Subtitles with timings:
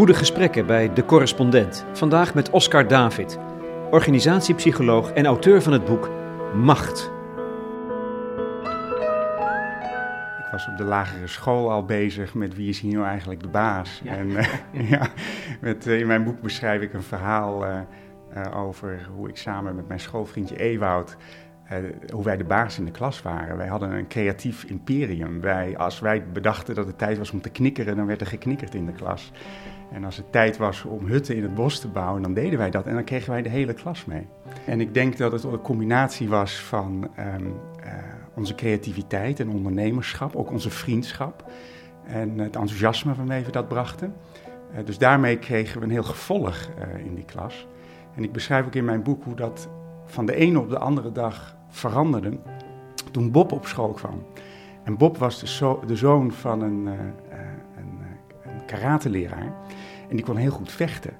[0.00, 1.86] Goede gesprekken bij De Correspondent.
[1.92, 3.38] Vandaag met Oscar David,
[3.90, 6.10] organisatiepsycholoog en auteur van het boek
[6.54, 7.10] Macht.
[10.38, 13.48] Ik was op de lagere school al bezig met wie is hier nou eigenlijk de
[13.48, 14.02] baas.
[14.04, 15.08] En eh, ja,
[15.60, 17.80] met, eh, in mijn boek beschrijf ik een verhaal eh,
[18.54, 21.16] over hoe ik samen met mijn schoolvriendje Ewoud
[22.12, 23.56] hoe wij de baas in de klas waren.
[23.56, 25.40] Wij hadden een creatief imperium.
[25.40, 28.74] Wij, als wij bedachten dat het tijd was om te knikkeren, dan werd er geknikkerd
[28.74, 29.32] in de klas.
[29.92, 32.70] En als het tijd was om hutten in het bos te bouwen, dan deden wij
[32.70, 32.86] dat.
[32.86, 34.26] En dan kregen wij de hele klas mee.
[34.66, 37.46] En ik denk dat het een combinatie was van ehm,
[37.82, 37.92] eh,
[38.34, 41.44] onze creativiteit en ondernemerschap, ook onze vriendschap
[42.06, 44.14] en het enthousiasme waarmee we dat brachten.
[44.74, 47.66] Eh, dus daarmee kregen we een heel gevolg eh, in die klas.
[48.14, 49.68] En ik beschrijf ook in mijn boek hoe dat
[50.04, 52.38] van de ene op de andere dag veranderde
[53.10, 54.26] toen Bob op school kwam.
[54.84, 56.88] En Bob was de, de zoon van een
[58.70, 59.52] karateleraar.
[60.08, 61.12] En die kon heel goed vechten.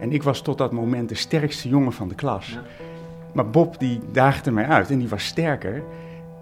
[0.00, 2.58] En ik was tot dat moment de sterkste jongen van de klas.
[3.32, 5.82] Maar Bob die daagde mij uit en die was sterker.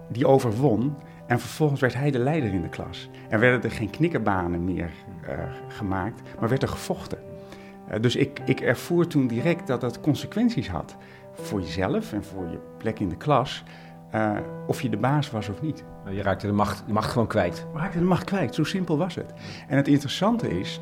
[0.07, 0.95] Die overwon.
[1.27, 3.09] En vervolgens werd hij de leider in de klas.
[3.29, 4.89] En werden er geen knikkerbanen meer
[5.21, 7.17] eh, gemaakt, maar werd er gevochten.
[7.87, 10.95] Eh, dus ik, ik ervoer toen direct dat dat consequenties had.
[11.33, 13.63] Voor jezelf en voor je plek in de klas.
[14.11, 14.31] eh,
[14.67, 15.83] of je de baas was of niet.
[16.09, 17.65] Je raakte de macht, de macht gewoon kwijt.
[17.73, 19.33] We raakten de macht kwijt, zo simpel was het.
[19.67, 20.81] En het interessante is,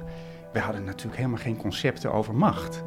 [0.53, 2.83] we hadden natuurlijk helemaal geen concepten over macht.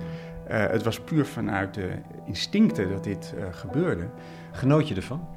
[0.46, 1.90] Eh, het was puur vanuit de
[2.26, 4.06] instincten dat dit eh, gebeurde.
[4.52, 5.28] Genoot je ervan?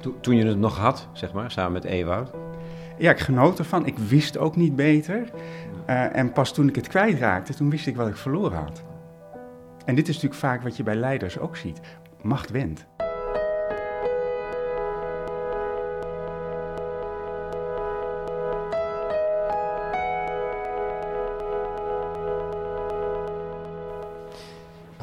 [0.00, 2.30] To- toen je het nog had, zeg maar, samen met Ewoud.
[2.98, 3.86] Ja, ik genoot ervan.
[3.86, 5.30] Ik wist ook niet beter.
[5.86, 8.82] Eh, en pas toen ik het kwijtraakte, toen wist ik wat ik verloren had.
[9.84, 11.80] En dit is natuurlijk vaak wat je bij leiders ook ziet.
[12.22, 12.86] Macht wendt.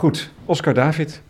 [0.05, 1.21] Goed, Oscar David,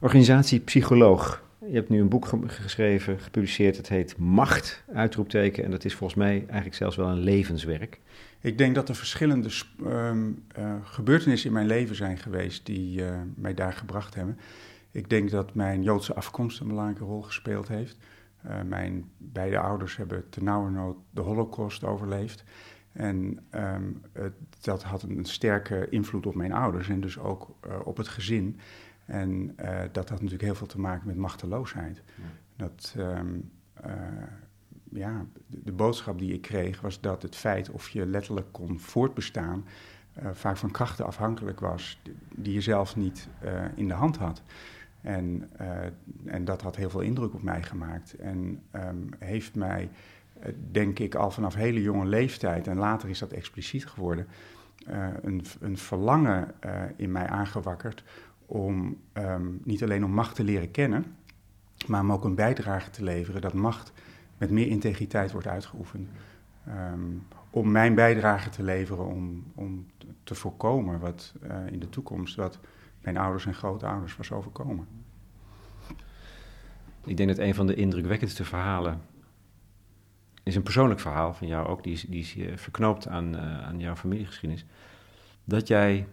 [0.00, 1.42] organisatiepsycholoog.
[1.66, 3.76] Je hebt nu een boek ge- geschreven, gepubliceerd.
[3.76, 5.64] Het heet Macht, uitroepteken.
[5.64, 8.00] En dat is volgens mij eigenlijk zelfs wel een levenswerk.
[8.40, 9.50] Ik denk dat er verschillende
[9.86, 14.38] ehm, eh, gebeurtenissen in mijn leven zijn geweest die eh, mij daar gebracht hebben.
[14.90, 17.96] Ik denk dat mijn Joodse afkomst een belangrijke rol gespeeld heeft.
[18.42, 22.44] Eh, mijn beide ouders hebben ternauwernood de Holocaust overleefd.
[22.92, 27.78] En ehm, het- dat had een sterke invloed op mijn ouders en dus ook eh,
[27.84, 28.58] op het gezin.
[29.04, 32.02] En eh, dat had natuurlijk heel veel te maken met machteloosheid.
[32.56, 33.34] Dat, ehm,
[33.74, 33.92] eh,
[34.90, 38.78] ja, de, de boodschap die ik kreeg was dat het feit of je letterlijk kon
[38.78, 39.64] voortbestaan
[40.32, 42.00] vaak van krachten afhankelijk was
[42.34, 43.28] die- je zelf niet
[43.74, 44.42] in de hand had.
[45.00, 45.50] En,
[46.24, 49.90] en dat had heel veel indruk op mij gemaakt en ehm, heeft mij,
[50.70, 54.26] denk ik, al vanaf hele jonge leeftijd, en later is dat expliciet geworden,
[54.86, 58.04] eh, een, een verlangen eh, in mij aangewakkerd
[58.46, 61.04] om ehm, niet alleen om macht te leren kennen,
[61.86, 63.92] maar om ook een bijdrage te leveren dat macht
[64.38, 66.08] met meer integriteit wordt uitgeoefend.
[66.66, 67.00] Ehm,
[67.50, 69.86] om mijn bijdrage te leveren om, om
[70.24, 72.58] te voorkomen wat eh, in de toekomst wat
[73.02, 74.86] mijn ouders en grootouders was overkomen.
[77.04, 79.00] Ik denk dat een van de indrukwekkendste verhalen
[80.50, 81.82] is een persoonlijk verhaal van jou ook.
[81.82, 84.64] Die is, die is eh, verknoopt aan, eh, aan jouw familiegeschiedenis.
[85.44, 86.06] Dat jij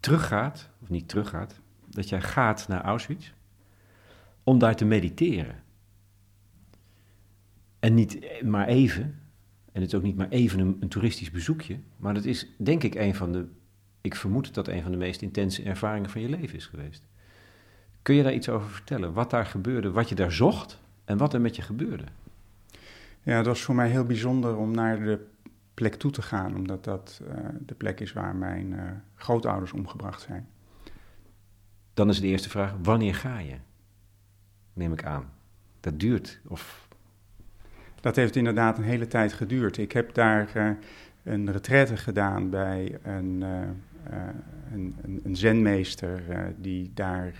[0.00, 3.30] teruggaat, of niet teruggaat, dat jij gaat naar Auschwitz
[4.44, 5.62] om daar te mediteren.
[7.78, 9.02] En niet eh, maar even,
[9.72, 12.82] en het is ook niet maar even een, een toeristisch bezoekje, maar dat is denk
[12.82, 13.46] ik een van de,
[14.00, 17.02] ik vermoed dat een van de meest intense ervaringen van je leven is geweest.
[18.02, 19.12] Kun je daar iets over vertellen?
[19.12, 22.04] Wat daar gebeurde, wat je daar zocht en wat er met je gebeurde?
[23.22, 25.26] Ja, het was voor mij heel bijzonder om naar de
[25.74, 30.20] plek toe te gaan, omdat dat eh, de plek is waar mijn eh, grootouders omgebracht
[30.20, 30.48] zijn.
[31.94, 33.56] Dan is de eerste vraag, wanneer ga je?
[34.72, 35.30] Neem ik aan.
[35.80, 36.88] Dat duurt, of
[38.00, 39.76] Dat heeft inderdaad een hele tijd geduurd.
[39.76, 40.70] Ik heb daar eh,
[41.22, 46.22] een retraite gedaan bij een, een, een, een zenmeester
[46.58, 47.32] die, daar,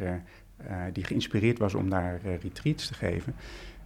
[0.93, 3.35] die geïnspireerd was om daar retreats te geven.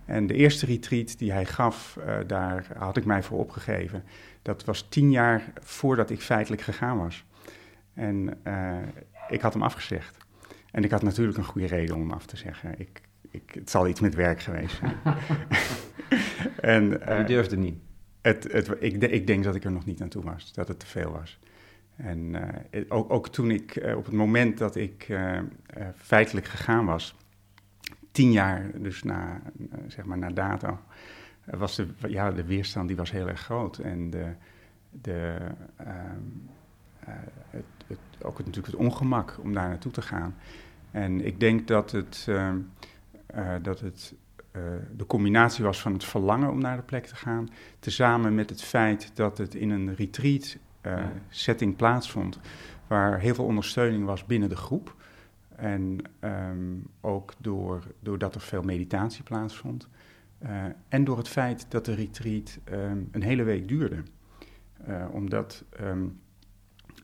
[0.07, 4.05] En de eerste retreat die hij gaf, eh, daar had ik mij voor opgegeven.
[4.43, 7.25] Dat was tien jaar voordat ik feitelijk gegaan was.
[7.95, 8.77] En eh,
[9.29, 10.17] ik had hem afgezegd.
[10.71, 12.75] En ik had natuurlijk een goede reden om hem af te zeggen.
[12.81, 13.01] Ik,
[13.31, 14.97] ik, het zal iets met werk geweest zijn.
[16.61, 17.79] en, je eh, durfde niet.
[18.21, 20.79] het, het, ik, ik denk dat ik er nog niet aan toe was, dat het
[20.79, 21.39] te veel was.
[21.97, 22.37] En
[22.89, 25.19] ook, ook toen ik, op het moment dat ik
[25.97, 27.17] feitelijk gegaan was,
[28.17, 29.41] tien jaar dus na,
[29.71, 30.79] eh, zeg maar na dato,
[31.45, 33.79] eh, was de, ja, de weerstand die was heel erg groot.
[33.79, 34.33] En de,
[34.91, 35.37] de,
[35.77, 36.23] ehm,
[37.51, 40.35] het, het, ook het, natuurlijk het ongemak om daar naartoe te gaan.
[40.91, 42.59] En ik denk dat het, ehm,
[43.63, 44.15] dat het
[44.97, 47.49] de combinatie was van het verlangen om naar de plek te gaan,
[47.79, 50.57] tezamen met het feit dat het in een retreat
[51.29, 52.39] setting plaatsvond,
[52.87, 54.95] waar heel veel ondersteuning was binnen de groep.
[55.57, 59.89] En ehm, ook door, doordat er veel meditatie plaatsvond.
[60.43, 64.03] Uh, en door het feit dat de retreat ehm, een hele week duurde.
[64.89, 66.21] Uh, omdat um,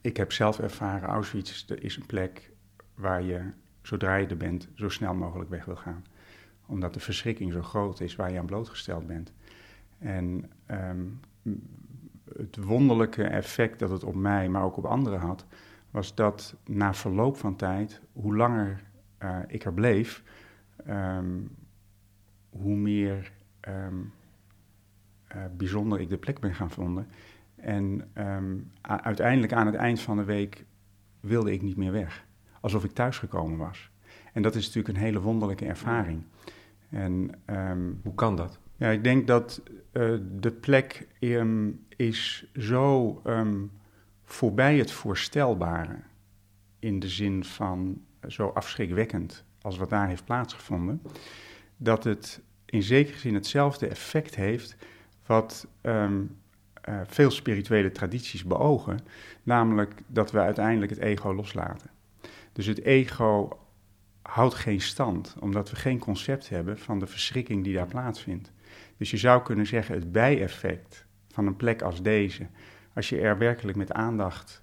[0.01, 2.51] ik heb zelf ervaren, Auschwitz is een plek
[2.95, 3.41] waar je,
[3.83, 6.05] zodra je er bent, zo snel mogelijk weg wil gaan.
[6.67, 9.33] Omdat de verschrikking zo groot is waar je aan blootgesteld bent.
[9.99, 10.51] En
[12.39, 15.47] het wonderlijke effect dat het op mij, maar ook op anderen had,
[15.93, 18.83] was dat na verloop van tijd, hoe langer
[19.23, 20.23] uh, ik er bleef,
[20.89, 21.57] um,
[22.51, 23.33] hoe meer
[23.69, 24.13] um,
[25.37, 27.07] uh, bijzonder ik de plek ben gaan vinden.
[27.57, 30.65] En um, uiteindelijk aan het eind van de week
[31.21, 32.27] wilde ik niet meer weg.
[32.61, 33.91] Alsof ik thuisgekomen was.
[34.33, 36.23] En dat is natuurlijk een hele wonderlijke ervaring.
[36.89, 37.31] En,
[38.03, 38.59] hoe kan dat?
[38.77, 39.63] Ja, ik denk dat
[39.93, 41.09] uh, de plek
[41.97, 43.23] is zo
[44.33, 45.97] voorbij het voorstelbare.
[46.79, 51.03] In de zin van zo afschrikwekkend als wat daar heeft plaatsgevonden.
[51.77, 54.77] Dat het in zekere zin hetzelfde effect heeft
[55.27, 56.37] wat um,
[56.89, 58.99] uh, veel spirituele tradities beogen.
[59.43, 61.91] Namelijk dat we uiteindelijk het ego loslaten.
[62.53, 63.59] Dus het ego
[64.23, 68.53] houdt geen stand, omdat we geen concept hebben van de verschrikking die daar plaatsvindt.
[68.97, 72.47] Dus je zou kunnen zeggen, het bijeffect van een plek als deze,
[72.95, 74.63] als je er werkelijk met aandacht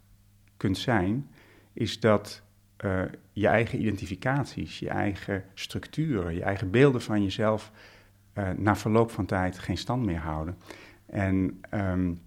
[0.57, 1.29] kunt zijn,
[1.73, 2.43] is dat
[2.85, 7.71] uh, je eigen identificaties, je eigen structuren, je eigen beelden van jezelf
[8.33, 10.57] uh, na verloop van tijd geen stand meer houden.
[11.05, 12.19] En um,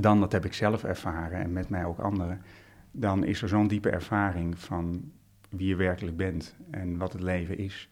[0.00, 2.42] dan, dat heb ik zelf ervaren en met mij ook anderen,
[2.90, 5.12] dan is er zo'n diepe ervaring van
[5.48, 7.88] wie je werkelijk bent en wat het leven is,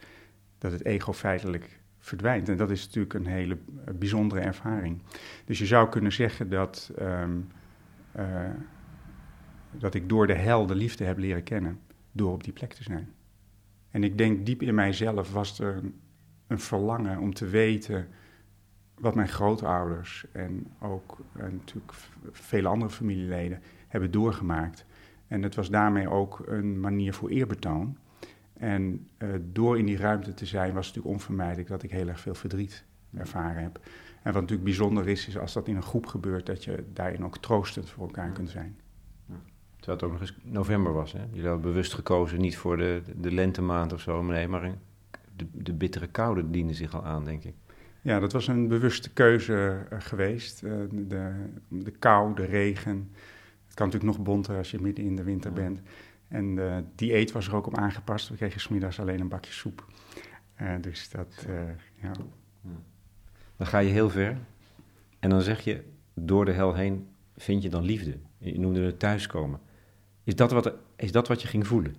[0.58, 2.48] dat het ego feitelijk verdwijnt.
[2.48, 5.02] En dat is natuurlijk een hele eh, bijzondere ervaring.
[5.44, 7.48] Dus je zou kunnen zeggen dat, um,
[8.16, 8.50] uh,
[9.70, 11.78] dat ik door de hel de liefde heb leren kennen,
[12.12, 13.08] door op die plek te zijn.
[13.90, 16.00] En ik denk diep in mijzelf was er een,
[16.46, 18.08] een verlangen om te weten
[18.94, 21.92] wat mijn grootouders en ook en eh, natuurlijk
[22.30, 24.86] vele andere familieleden hebben doorgemaakt.
[25.26, 27.96] En het was daarmee ook een manier voor eerbetoon.
[28.62, 32.08] En uh, door in die ruimte te zijn was het natuurlijk onvermijdelijk dat ik heel
[32.08, 32.84] erg veel verdriet
[33.16, 33.80] ervaren heb.
[34.22, 37.24] En wat natuurlijk bijzonder is, is als dat in een groep gebeurt, dat je daarin
[37.24, 38.76] ook troostend voor elkaar kunt zijn.
[39.76, 41.20] Terwijl het ook nog eens november was, hè?
[41.30, 44.74] Jullie hadden bewust gekozen, niet voor de, de lentemaand of zo, nee, maar
[45.36, 47.54] de, de bittere koude diende zich al aan, denk ik.
[48.00, 50.62] Ja, dat was een bewuste keuze uh, geweest.
[50.62, 51.32] Uh, de,
[51.68, 53.10] de kou, de regen.
[53.66, 55.80] Het kan natuurlijk nog bonter als je midden in de winter bent.
[56.32, 58.28] En de uh, dieet was er ook op aangepast.
[58.28, 59.86] We kregen smiddags alleen een bakje soep.
[60.60, 61.62] Uh, dus dat, uh,
[61.94, 62.12] ja.
[63.56, 64.38] Dan ga je heel ver.
[65.18, 65.84] En dan zeg je,
[66.14, 68.18] door de hel heen vind je dan liefde.
[68.38, 69.60] Je noemde het thuiskomen.
[70.24, 71.96] Is dat wat, is dat wat je ging voelen?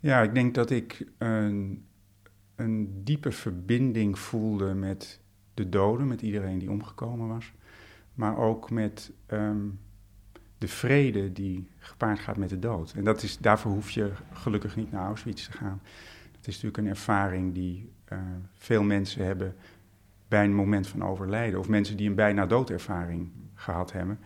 [0.00, 1.86] Ja, ik denk dat ik een,
[2.54, 5.20] een diepe verbinding voelde met
[5.54, 7.52] de doden, met iedereen die omgekomen was.
[8.14, 9.80] Maar ook met um,
[10.64, 12.92] de vrede die gepaard gaat met de dood.
[12.92, 15.80] En dat is, daarvoor hoef je gelukkig niet naar Auschwitz te gaan.
[16.32, 18.18] Dat is natuurlijk een ervaring die uh,
[18.54, 19.54] veel mensen hebben
[20.28, 21.58] bij een moment van overlijden.
[21.58, 24.18] Of mensen die een bijna doodervaring gehad hebben.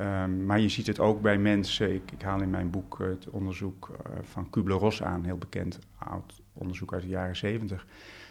[0.00, 1.94] Um, maar je ziet het ook bij mensen.
[1.94, 6.42] Ik, ik haal in mijn boek het onderzoek uh, van Kubler-Ross aan, heel bekend oud
[6.52, 7.86] onderzoek uit de jaren zeventig.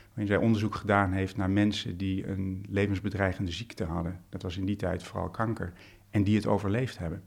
[0.08, 4.20] Waarin zij onderzoek gedaan heeft naar mensen die een levensbedreigende ziekte hadden.
[4.30, 5.74] Dat was in die tijd vooral kanker
[6.10, 7.24] en die het overleefd hebben.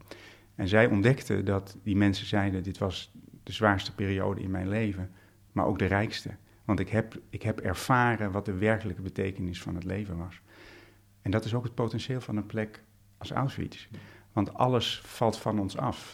[0.55, 3.11] En zij ontdekten dat die mensen zeiden: Dit was
[3.43, 5.11] de zwaarste periode in mijn leven,
[5.51, 6.29] maar ook de rijkste.
[6.65, 10.41] Want ik heb, ik heb ervaren wat de werkelijke betekenis van het leven was.
[11.21, 12.83] En dat is ook het potentieel van een plek
[13.17, 13.87] als Auschwitz.
[14.33, 16.11] Want alles valt van ons af.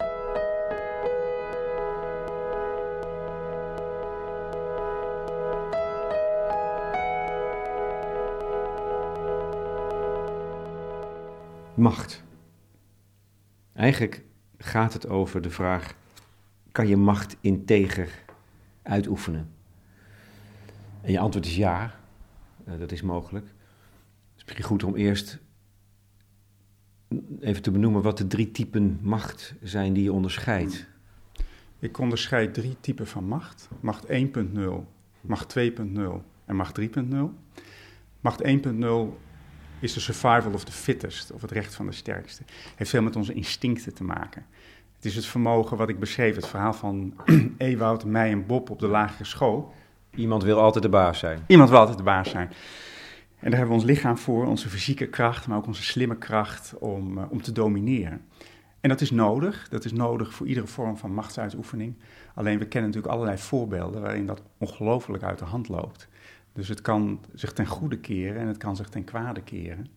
[11.75, 12.23] Macht.
[13.79, 14.23] Eigenlijk
[14.57, 15.95] gaat het over de vraag:
[16.71, 18.23] kan je macht integer
[18.81, 19.49] uitoefenen?
[21.01, 21.99] En je antwoord is ja,
[22.67, 23.45] uh, dat is mogelijk.
[23.45, 25.39] Het is misschien goed om eerst
[27.39, 30.87] even te benoemen wat de drie typen macht zijn die je onderscheidt.
[31.79, 34.13] Ik onderscheid drie typen van macht: macht 1.0,
[35.21, 35.63] macht 2.0
[36.45, 36.85] en macht 3.0.
[38.19, 39.28] Macht 1.0
[39.79, 42.43] is de survival of the fittest, of het recht van de sterkste.
[42.75, 44.45] Heeft veel met onze instincten te maken.
[44.95, 47.13] Het is het vermogen wat ik beschreef, het verhaal van
[47.57, 49.73] Ewout, mij en Bob op de lagere school.
[50.15, 51.43] Iemand wil altijd de baas zijn.
[51.47, 52.47] Iemand wil altijd de baas zijn.
[53.39, 56.73] En daar hebben we ons lichaam voor, onze fysieke kracht, maar ook onze slimme kracht
[56.79, 58.21] om, uh, om te domineren.
[58.81, 59.67] En dat is nodig.
[59.69, 61.95] Dat is nodig voor iedere vorm van machtsuitoefening.
[62.33, 66.07] Alleen we kennen natuurlijk allerlei voorbeelden waarin dat ongelooflijk uit de hand loopt.
[66.53, 69.87] Dus het kan zich ten goede keren en het kan zich ten kwade keren.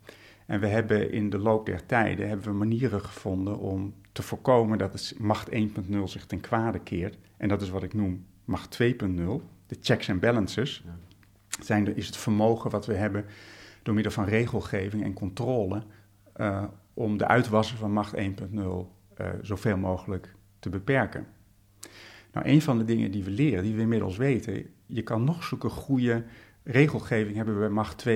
[0.46, 4.78] En we hebben in de loop der tijden hebben we manieren gevonden om te voorkomen
[4.78, 5.58] dat het macht 1.0
[6.04, 7.18] zich ten kwade keert.
[7.36, 8.88] En dat is wat ik noem macht 2.0,
[9.66, 10.84] de checks en balances.
[11.60, 13.24] Zijn is het vermogen wat we hebben
[13.82, 15.82] door middel van regelgeving en controle
[16.36, 18.22] uh, om de uitwassen van macht 1.0
[18.54, 18.84] uh,
[19.42, 21.26] zoveel mogelijk te beperken.
[22.32, 25.44] Nou, een van de dingen die we leren, die we inmiddels weten, je kan nog
[25.44, 26.24] zulke goede
[26.62, 28.14] regelgeving hebben bij macht 2.0,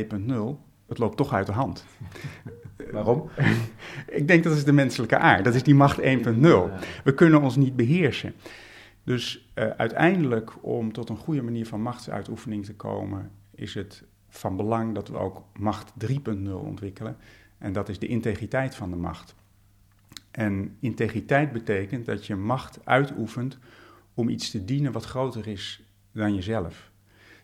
[0.89, 1.85] het loopt toch uit de hand.
[2.93, 3.31] Waarom?
[4.07, 5.45] Ik denk dat is de menselijke aard.
[5.45, 6.05] Dat is die macht 1.0.
[7.05, 8.35] We kunnen ons niet beheersen.
[9.05, 14.57] Dus uh, uiteindelijk, om tot een goede manier van machtsuitoefening te komen, is het van
[14.57, 17.17] belang dat we ook macht 3.0 ontwikkelen.
[17.59, 19.35] En dat is de integriteit van de macht.
[20.31, 23.59] En integriteit betekent dat je macht uitoefent
[24.15, 25.86] om iets te dienen wat groter is
[26.17, 26.91] dan jezelf.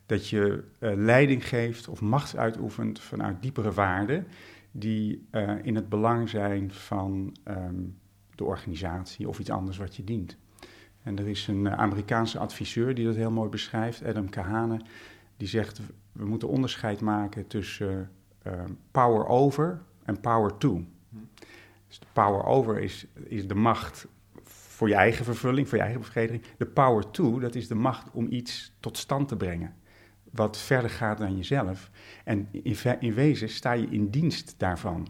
[0.06, 4.26] Dat je uh, leiding geeft of macht uitoefent vanuit diepere waarden
[4.70, 7.98] die uh, in het belang zijn van um,
[8.34, 10.36] de organisatie of iets anders wat je dient.
[11.02, 14.80] En er is een Amerikaanse adviseur die dat heel mooi beschrijft, Adam Kahane,
[15.36, 15.80] die zegt
[16.12, 18.10] we moeten onderscheid maken tussen
[18.46, 18.52] uh,
[18.90, 20.84] power over en power to.
[21.88, 24.06] Dus de power over is, is de macht
[24.82, 26.42] voor je eigen vervulling, voor je eigen bevrediging.
[26.58, 29.74] De power to, dat is de macht om iets tot stand te brengen.
[30.30, 31.90] Wat verder gaat dan jezelf.
[32.24, 35.08] En in, in wezen sta je in dienst daarvan.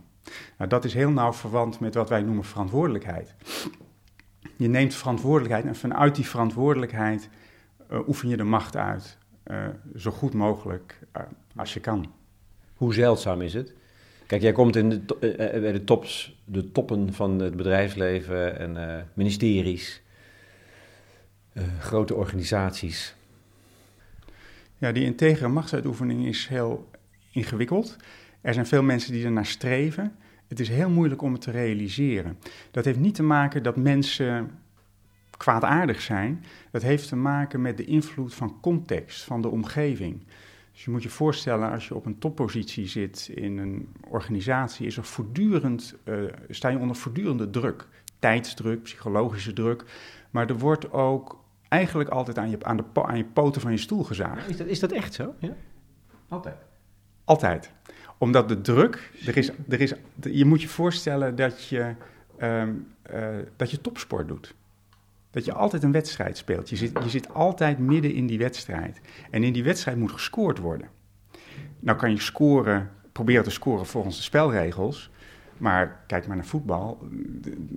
[0.58, 3.34] Nou, dat is heel nauw verwant met wat wij noemen verantwoordelijkheid.
[4.56, 7.28] Je neemt verantwoordelijkheid en vanuit die verantwoordelijkheid
[7.92, 9.18] uh, oefen je de macht uit.
[9.46, 11.22] Uh, zo goed mogelijk uh,
[11.56, 12.12] als je kan.
[12.74, 13.74] Hoe zeldzaam is het?
[14.32, 19.06] Kijk, jij komt in de, uh, bij de, tops, de toppen van het bedrijfsleven en
[19.14, 20.02] ministeries,
[21.78, 23.14] grote organisaties.
[24.78, 26.88] Ja, die integere machtsuitoefening is heel
[27.32, 27.96] ingewikkeld.
[28.40, 30.16] Er zijn veel mensen die er naar streven.
[30.48, 32.38] Het is heel moeilijk om het te realiseren.
[32.70, 34.50] Dat heeft niet te maken dat mensen
[35.36, 36.44] kwaadaardig zijn.
[36.70, 40.22] Dat heeft te maken met de invloed van context, van de omgeving.
[40.72, 44.96] Dus je moet je voorstellen, als je op een toppositie zit in een organisatie, is
[44.96, 47.88] er voortdurend, uh, sta je onder voortdurende druk.
[48.18, 49.84] Tijdsdruk, psychologische druk.
[50.30, 53.76] Maar er wordt ook eigenlijk altijd aan je, aan de, aan je poten van je
[53.76, 54.48] stoel gezaagd.
[54.48, 55.34] Is dat, is dat echt zo?
[55.38, 55.56] Ja?
[56.28, 56.56] Altijd?
[57.24, 57.70] Altijd.
[58.18, 61.94] Omdat de druk, er is, er is, je moet je voorstellen dat je,
[62.40, 64.54] um, uh, dat je topsport doet.
[65.32, 66.68] Dat je altijd een wedstrijd speelt.
[66.68, 69.00] Je zit, je zit altijd midden in die wedstrijd.
[69.30, 70.88] En in die wedstrijd moet gescoord worden.
[71.80, 75.10] Nou kan je scoren, proberen te scoren volgens de spelregels.
[75.58, 77.08] Maar kijk maar naar voetbal.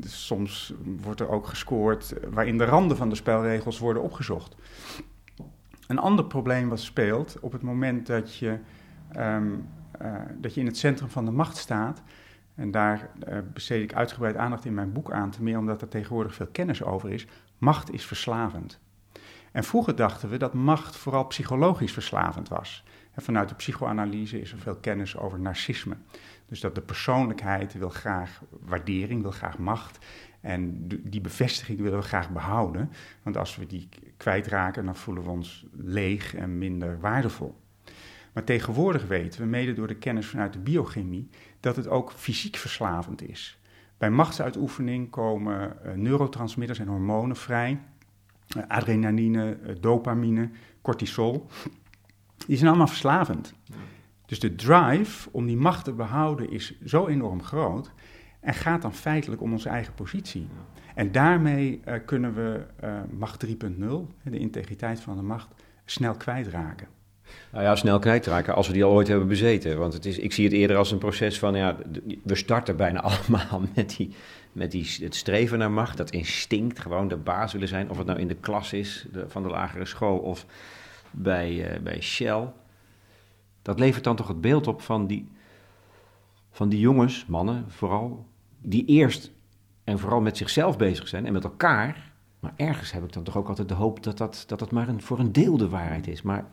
[0.01, 4.55] Soms wordt er ook gescoord waarin de randen van de spelregels worden opgezocht.
[5.87, 8.57] Een ander probleem wat speelt op het moment dat je,
[9.17, 9.67] um,
[10.01, 12.01] uh, dat je in het centrum van de macht staat.
[12.55, 15.87] En daar uh, besteed ik uitgebreid aandacht in mijn boek aan, te meer omdat er
[15.87, 17.27] tegenwoordig veel kennis over is.
[17.57, 18.79] Macht is verslavend.
[19.51, 22.83] En vroeger dachten we dat macht vooral psychologisch verslavend was.
[23.13, 25.95] En vanuit de psychoanalyse is er veel kennis over narcisme.
[26.45, 30.05] Dus dat de persoonlijkheid wil graag waardering, wil graag macht.
[30.41, 32.91] En die bevestiging willen we graag behouden.
[33.23, 37.55] Want als we die kwijtraken, dan voelen we ons leeg en minder waardevol.
[38.33, 42.55] Maar tegenwoordig weten we, mede door de kennis vanuit de biochemie, dat het ook fysiek
[42.55, 43.59] verslavend is.
[43.97, 47.79] Bij machtsuitoefening komen uh, neurotransmitters en hormonen vrij.
[48.57, 50.49] Uh, adrenaline, uh, dopamine,
[50.81, 51.47] cortisol.
[52.47, 53.53] Die zijn allemaal verslavend.
[54.25, 57.91] Dus de drive om die macht te behouden is zo enorm groot.
[58.39, 60.47] En gaat dan feitelijk om onze eigen positie.
[60.95, 62.65] En daarmee kunnen we
[63.11, 63.51] macht 3.0,
[64.23, 65.47] de integriteit van de macht,
[65.85, 66.87] snel kwijtraken.
[67.51, 69.77] Nou ja, snel kwijtraken als we die al ooit hebben bezeten.
[69.77, 71.77] Want het is, ik zie het eerder als een proces van, ja,
[72.23, 74.15] we starten bijna allemaal met, die,
[74.51, 77.89] met die, het streven naar macht, dat instinct, gewoon de baas willen zijn.
[77.89, 80.45] Of het nou in de klas is van de lagere school of
[81.11, 82.47] bij, uh, bij Shell.
[83.61, 85.27] Dat levert dan toch het beeld op van die,
[86.51, 88.25] van die jongens, mannen vooral,
[88.61, 89.31] die eerst
[89.83, 92.11] en vooral met zichzelf bezig zijn en met elkaar.
[92.39, 94.87] Maar ergens heb ik dan toch ook altijd de hoop dat dat, dat, dat maar
[94.87, 96.21] een, voor een deel de waarheid is.
[96.21, 96.45] Maar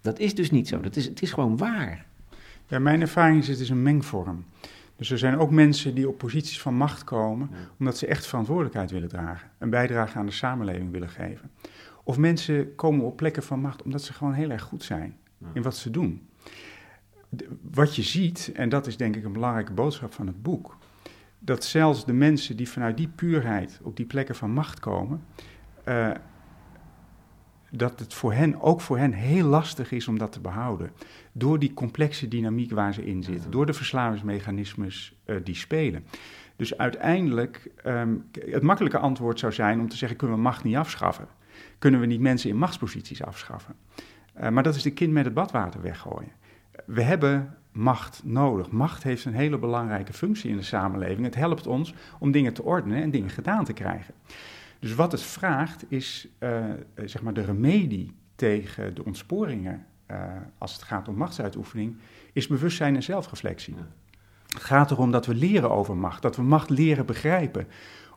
[0.00, 0.80] dat is dus niet zo.
[0.80, 2.06] Dat is, het is gewoon waar.
[2.66, 4.44] Ja, mijn ervaring is het is een mengvorm.
[4.96, 8.90] Dus er zijn ook mensen die op posities van macht komen omdat ze echt verantwoordelijkheid
[8.90, 11.50] willen dragen, een bijdrage aan de samenleving willen geven.
[12.04, 15.16] Of mensen komen op plekken van macht omdat ze gewoon heel erg goed zijn
[15.52, 16.28] in wat ze doen.
[17.72, 20.76] wat je ziet, en dat is denk ik een belangrijke boodschap van het boek,
[21.38, 25.24] dat zelfs de mensen die vanuit die puurheid op die plekken van macht komen,
[25.88, 26.10] uh,
[27.70, 30.90] dat het voor hen, ook voor hen, heel lastig is om dat te behouden.
[31.32, 36.04] Door die complexe dynamiek waar ze in zitten, door de verslavingsmechanismes uh, die spelen.
[36.56, 40.76] Dus uiteindelijk, um, het makkelijke antwoord zou zijn om te zeggen: kunnen we macht niet
[40.76, 41.28] afschaffen?
[41.78, 43.74] Kunnen we niet mensen in machtsposities afschaffen?
[44.40, 46.32] Uh, maar dat is de kind met het badwater weggooien.
[46.86, 48.70] We hebben macht nodig.
[48.70, 51.24] Macht heeft een hele belangrijke functie in de samenleving.
[51.24, 54.14] Het helpt ons om dingen te ordenen en dingen gedaan te krijgen.
[54.78, 56.64] Dus wat het vraagt is uh,
[57.04, 60.16] zeg maar de remedie tegen de ontsporingen uh,
[60.58, 61.96] als het gaat om machtsuitoefening,
[62.32, 63.74] is bewustzijn en zelfreflectie.
[63.74, 63.86] Ja.
[64.48, 67.66] Het gaat erom dat we leren over macht, dat we macht leren begrijpen.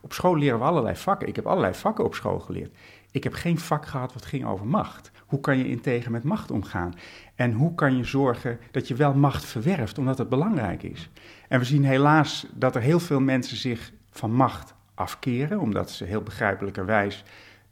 [0.00, 1.28] Op school leren we allerlei vakken.
[1.28, 2.76] Ik heb allerlei vakken op school geleerd.
[3.10, 5.10] Ik heb geen vak gehad wat ging over macht.
[5.26, 6.94] Hoe kan je integer met macht omgaan?
[7.34, 11.10] En hoe kan je zorgen dat je wel macht verwerft, omdat het belangrijk is?
[11.48, 16.04] En we zien helaas dat er heel veel mensen zich van macht afkeren, omdat ze
[16.04, 17.24] heel begrijpelijkerwijs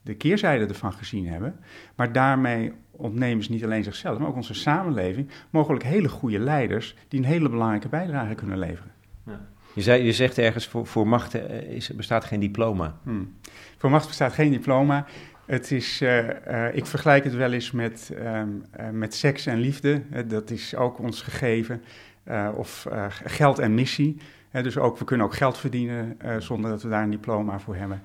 [0.02, 1.56] de keerzijde ervan gezien hebben.
[1.94, 6.96] Maar daarmee ontnemen ze niet alleen zichzelf, maar ook onze samenleving mogelijk hele goede leiders
[7.08, 8.92] die een hele belangrijke bijdrage kunnen leveren.
[9.26, 9.40] Ja.
[9.74, 12.96] Je, zei, je zegt ergens, voor, voor macht eh, is, bestaat geen diploma.
[13.02, 13.34] Hmm.
[13.76, 15.06] Voor macht bestaat geen diploma.
[15.46, 19.58] Het is, uh, uh, ik vergelijk het wel eens met, um, uh, met seks en
[19.58, 20.02] liefde.
[20.26, 21.82] dat is ook ons gegeven.
[22.54, 22.86] of
[23.24, 24.16] geld en missie
[24.50, 27.76] dus ook, we kunnen ook geld verdienen uh, zonder dat we daar een diploma voor
[27.76, 28.02] hebben.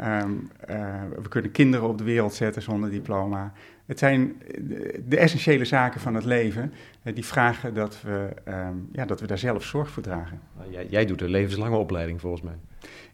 [0.00, 3.52] um, uh, we kunnen kinderen op de wereld zetten zonder diploma.
[3.86, 8.88] Het zijn de, de essentiële zaken van het leven uh, die vragen dat we, um,
[8.92, 10.40] ja, dat we daar zelf zorg voor dragen.
[10.56, 12.56] Nou, jij, jij, doet een levenslange opleiding volgens mij.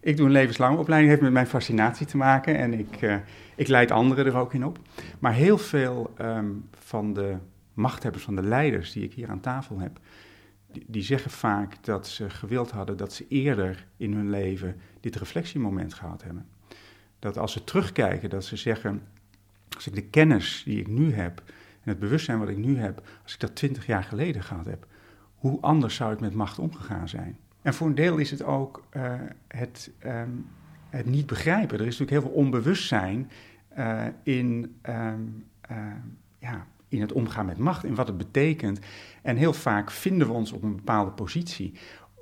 [0.01, 3.21] Ik doe een levenslange opleiding, heeft met mijn fascinatie te maken en ik,
[3.55, 4.79] ik leid anderen er ook in op.
[5.19, 7.35] Maar heel veel um, van de
[7.75, 9.99] machthebbers, van de leiders die ik hier aan tafel heb,
[10.87, 15.95] die, zeggen vaak dat ze gewild hadden dat ze eerder in hun leven dit reflectiemoment
[15.95, 16.47] gehad hebben.
[17.19, 19.03] Dat als ze terugkijken, dat ze zeggen,
[19.75, 21.43] als ik de kennis die ik nu heb
[21.83, 24.87] en het bewustzijn wat ik nu heb, als ik dat twintig jaar geleden gehad heb,
[25.35, 27.39] hoe anders zou ik met macht omgegaan zijn?
[27.63, 29.15] En voor een deel is het ook uh,
[29.49, 30.47] het, um,
[30.91, 31.79] het, niet begrijpen.
[31.79, 33.31] Er is natuurlijk heel veel onbewustzijn
[33.79, 35.77] uh, in um, uh,
[36.39, 38.79] ja, in het omgaan met macht, in wat het betekent.
[39.23, 41.73] En heel vaak vinden we ons op een bepaalde positie.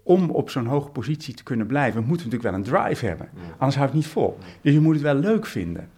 [0.05, 3.29] Om op zo'n hoge positie te kunnen blijven, moeten we natuurlijk wel een drive hebben.
[3.51, 4.39] Anders houdt het niet vol.
[4.61, 5.89] Dus je moet het wel leuk vinden.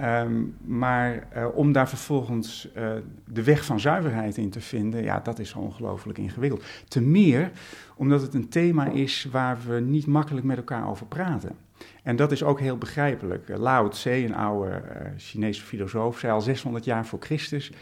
[0.00, 2.90] Um, maar uh, om daar vervolgens uh,
[3.26, 6.64] de weg van zuiverheid in te vinden, ja, dat is ongelooflijk ingewikkeld.
[6.88, 7.50] Te meer
[7.96, 11.56] omdat het een thema is waar we niet makkelijk met elkaar over praten.
[12.02, 13.48] En dat is ook heel begrijpelijk.
[13.56, 17.72] Lao Tse, een oude uh, Chinese filosoof, zei al 600 jaar voor Christus: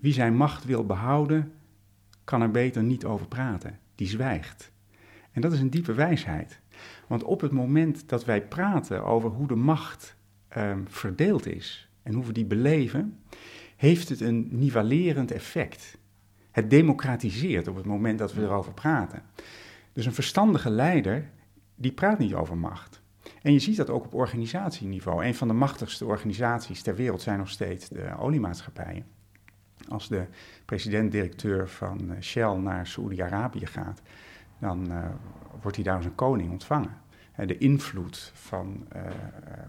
[0.00, 1.52] wie zijn macht wil behouden,
[2.24, 3.78] kan er beter niet over praten.
[3.94, 4.72] Die zwijgt.
[5.32, 6.60] En dat is een diepe wijsheid.
[7.06, 10.16] Want op het moment dat wij praten over hoe de macht
[10.56, 13.18] um, verdeeld is en hoe we die beleven,
[13.76, 15.98] heeft het een nivellerend effect.
[16.50, 19.22] Het democratiseert op het moment dat we erover praten.
[19.92, 21.30] Dus een verstandige leider,
[21.74, 23.02] die praat niet over macht.
[23.42, 25.24] En je ziet dat ook op organisatieniveau.
[25.24, 29.17] Een van de machtigste organisaties ter wereld zijn nog steeds de oliemaatschappijen.
[29.88, 30.26] Als de
[30.64, 34.02] president-directeur van eh, Shell naar Saoedi-Arabië gaat,
[34.58, 35.04] dan uh,
[35.60, 36.96] wordt hij daar als een koning ontvangen.
[37.46, 39.02] de invloed van, uh,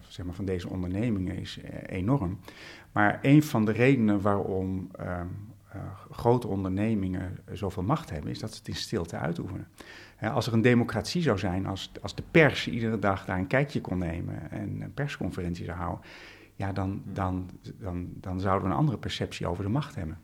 [0.08, 2.40] zeg maar van deze ondernemingen is enorm.
[2.92, 5.22] Maar een van de redenen waarom uh,
[6.12, 9.68] grote ondernemingen zoveel macht hebben, is dat ze het in stilte uitoefenen.
[10.20, 13.82] als er een democratie zou zijn, als, als de pers iedere dag daar een kijkje
[13.82, 16.06] kon nemen en een persconferentie zou houden,
[16.60, 20.18] ja, dan, dan, dan, dan zouden we een andere perceptie over de macht hebben.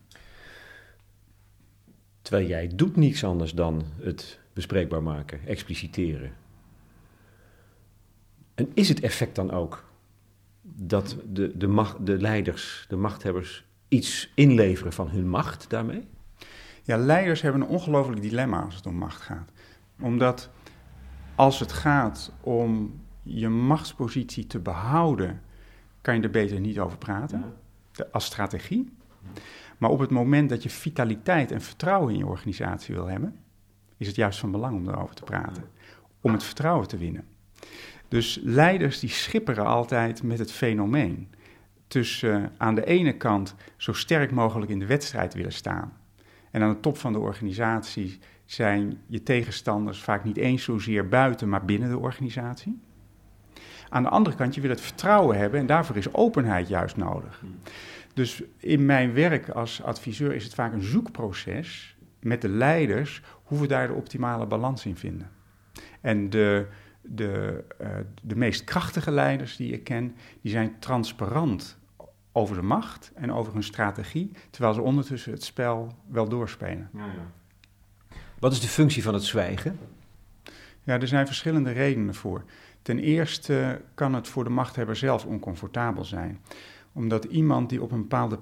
[2.21, 6.33] Terwijl jij doet niets anders dan het bespreekbaar maken, expliciteren.
[8.55, 9.85] En is het effect dan ook
[10.61, 16.07] dat de, de, macht, de leiders, de machthebbers, iets inleveren van hun macht daarmee?
[16.83, 19.51] Ja, leiders hebben een ongelooflijk dilemma als het om macht gaat.
[19.99, 20.49] Omdat
[21.35, 25.41] als het gaat om je machtspositie te behouden
[26.05, 27.53] kan je er beter niet over praten,
[28.11, 28.93] als strategie.
[29.77, 33.35] Maar op het moment dat je vitaliteit en vertrouwen in je organisatie wil hebben,
[33.97, 35.63] is het juist van belang om erover te praten.
[36.21, 37.23] Om het vertrouwen te winnen.
[38.07, 41.29] Dus leiders die schipperen altijd met het fenomeen.
[41.87, 45.93] Tussen aan de ene kant zo sterk mogelijk in de wedstrijd willen staan.
[46.51, 51.49] En aan de top van de organisatie zijn je tegenstanders vaak niet eens zozeer buiten,
[51.49, 52.79] maar binnen de organisatie.
[53.89, 57.43] Aan de andere kant, je wil het vertrouwen hebben en daarvoor is openheid juist nodig.
[58.13, 63.59] Dus in mijn werk als adviseur is het vaak een zoekproces met de leiders hoe
[63.59, 65.29] we daar de optimale balans in vinden.
[66.01, 66.67] En de,
[67.01, 67.87] de, uh,
[68.21, 71.77] de meest krachtige leiders die ik ken, die zijn transparant
[72.31, 76.89] over de macht en over hun strategie, terwijl ze ondertussen het spel wel doorspelen.
[76.93, 77.31] Ja, ja.
[78.39, 79.79] Wat is de functie van het zwijgen?
[80.83, 82.43] Ja, er zijn verschillende redenen voor.
[82.85, 86.39] Ten eerste kan het voor de machthebber zelf oncomfortabel zijn,
[86.93, 88.39] omdat iemand die op een bepaalde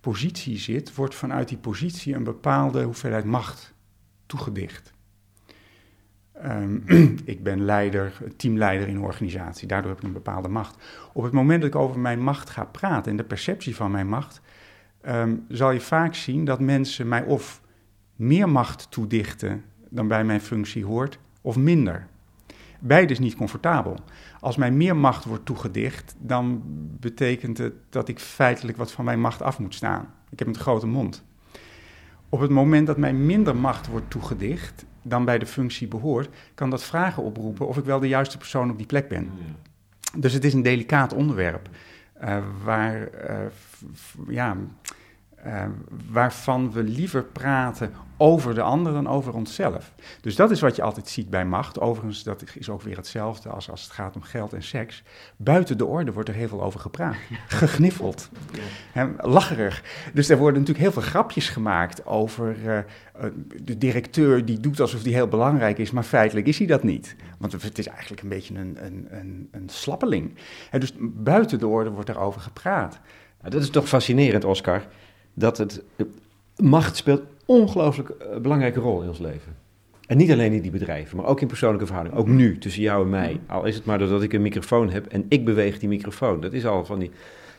[0.00, 3.74] positie zit, wordt vanuit die positie een bepaalde hoeveelheid macht
[4.26, 4.92] toegedicht.
[6.44, 6.82] Um,
[7.24, 10.76] ik ben leider, teamleider in een organisatie, daardoor heb ik een bepaalde macht.
[11.12, 14.08] Op het moment dat ik over mijn macht ga praten en de perceptie van mijn
[14.08, 14.40] macht,
[15.08, 17.62] um, zal je vaak zien dat mensen mij of
[18.16, 22.06] meer macht toedichten dan bij mijn functie hoort, of minder.
[22.80, 23.96] Beide is niet comfortabel.
[24.40, 26.62] Als mij meer macht wordt toegedicht, dan
[27.00, 30.14] betekent het dat ik feitelijk wat van mijn macht af moet staan.
[30.30, 31.24] Ik heb een grote mond.
[32.28, 36.70] Op het moment dat mij minder macht wordt toegedicht dan bij de functie behoort, kan
[36.70, 39.30] dat vragen oproepen of ik wel de juiste persoon op die plek ben.
[40.16, 41.68] Dus het is een delicaat onderwerp
[42.22, 43.36] uh, waar uh,
[44.28, 44.56] ja,
[45.46, 45.64] uh,
[46.10, 49.92] waarvan we liever praten over de ander dan over onszelf.
[50.20, 51.80] Dus dat is wat je altijd ziet bij macht.
[51.80, 55.02] Overigens, dat is ook weer hetzelfde als als het gaat om geld en seks.
[55.36, 57.16] Buiten de orde wordt er heel veel over gepraat.
[57.46, 58.28] Gegniffeld.
[58.94, 59.10] Ja.
[59.18, 59.82] lacherig.
[60.12, 62.78] Dus er worden natuurlijk heel veel grapjes gemaakt over uh,
[63.62, 67.16] de directeur die doet alsof hij heel belangrijk is, maar feitelijk is hij dat niet.
[67.38, 70.34] Want het is eigenlijk een beetje een, een, een, een slappeling.
[70.70, 73.00] En dus buiten de orde wordt er over gepraat.
[73.42, 74.82] dat is toch fascinerend, Oscar
[75.36, 75.82] dat het,
[76.56, 79.56] macht speelt ongelooflijk eh, belangrijke rol in ons leven.
[80.06, 82.20] En niet alleen in die bedrijven, maar ook in persoonlijke verhoudingen.
[82.20, 83.40] Ook nu, tussen jou en mij.
[83.46, 86.40] Al is het maar doordat ik een microfoon heb en ik beweeg die microfoon.
[86.40, 87.10] Dat is al van die...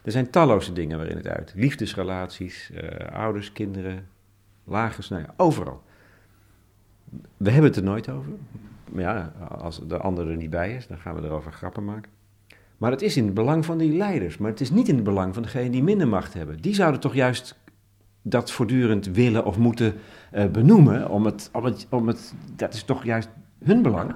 [0.04, 1.54] Er zijn talloze dingen waarin het uit.
[1.56, 2.80] Liefdesrelaties, uh,
[3.14, 4.08] ouders, kinderen,
[4.64, 5.82] lagers, nou ja, overal.
[7.38, 8.32] We hebben het er nooit over.
[8.92, 12.12] Maar ja, als de ander er niet bij is, dan gaan we erover grappen maken.
[12.78, 14.38] Maar het is in het belang van die leiders.
[14.38, 16.62] Maar het is niet in het belang van degenen die minder macht hebben.
[16.62, 17.56] Die zouden toch juist
[18.30, 19.96] dat voortdurend willen of moeten
[20.34, 21.10] uh, benoemen.
[21.10, 23.30] Om het, om, het, om het, dat is toch juist
[23.64, 24.16] hun belang.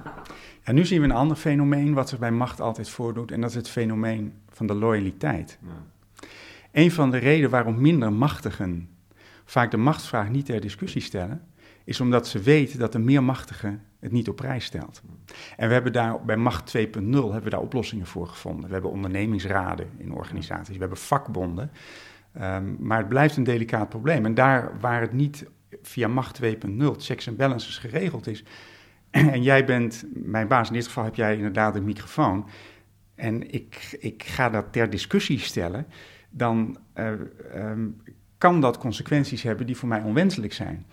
[0.62, 3.30] En nu zien we een ander fenomeen wat zich bij macht altijd voordoet.
[3.30, 5.58] En dat is het fenomeen van de loyaliteit.
[5.62, 6.26] Ja.
[6.72, 8.88] Een van de redenen waarom minder machtigen
[9.44, 11.42] vaak de machtsvraag niet ter discussie stellen,
[11.84, 15.02] is omdat ze weten dat de meer machtige het niet op prijs stelt.
[15.56, 18.66] En we hebben daar bij Macht 2.0 hebben we daar oplossingen voor gevonden.
[18.66, 21.70] We hebben ondernemingsraden in organisaties, we hebben vakbonden.
[22.40, 24.24] Um, maar het blijft een delicaat probleem.
[24.24, 25.46] En daar waar het niet
[25.82, 26.50] via Macht 2.0,
[26.96, 28.44] checks en balances geregeld is.
[29.10, 32.48] en jij bent mijn baas, in dit geval heb jij inderdaad een microfoon.
[33.14, 35.86] En ik, ik ga dat ter discussie stellen.
[36.30, 37.10] Dan uh,
[37.54, 38.02] um,
[38.38, 40.86] kan dat consequenties hebben die voor mij onwenselijk zijn.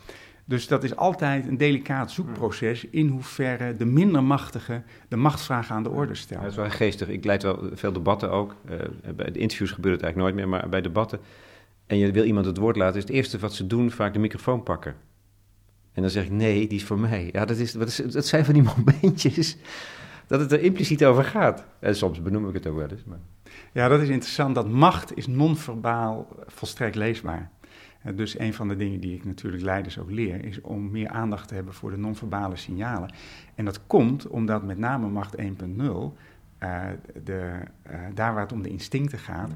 [0.49, 5.83] Dus dat is altijd een delicaat zoekproces in hoeverre de minder machtige de machtsvraag aan
[5.83, 6.41] de orde stelt.
[6.41, 7.07] dat is wel geestig.
[7.07, 8.55] Ik leid wel veel debatten ook.
[8.69, 11.19] Uh, bij de interviews gebeurt het eigenlijk nooit meer, maar bij debatten.
[11.87, 14.19] En je wil iemand het woord laten, is het eerste wat ze doen vaak de
[14.19, 14.95] microfoon pakken.
[15.93, 17.29] En dan zeg ik, nee, die is voor mij.
[17.31, 19.57] Ja, dat, is, dat, is, dat zijn van die momentjes
[20.27, 21.65] dat het er impliciet over gaat.
[21.79, 23.03] En soms benoem ik het ook wel eens.
[23.03, 23.19] Maar...
[23.73, 24.55] Ja, dat is interessant.
[24.55, 27.51] Dat macht is non-verbaal volstrekt leesbaar.
[28.01, 31.07] Eh, dus een van de dingen die ik natuurlijk leiders ook leer, is om meer
[31.07, 33.13] aandacht te hebben voor de non-verbale signalen.
[33.55, 36.09] En dat komt omdat met name macht 1.0, uh,
[36.57, 37.51] eh, de,
[37.91, 39.51] uh, daar waar het om de instincten gaat,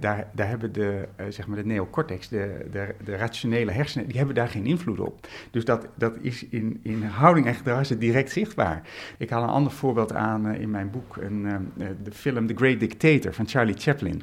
[0.00, 4.34] daar, daar hebben de, zeg maar de neocortex, de, de, de, rationele hersenen, die hebben
[4.34, 5.26] daar geen invloed op.
[5.50, 8.82] Dus dat, dat is in, in houding en gedrag is het direct zichtbaar.
[9.18, 11.70] Ik haal een ander voorbeeld aan in mijn boek, een,
[12.02, 14.22] de film The Great Dictator van Charlie Chaplin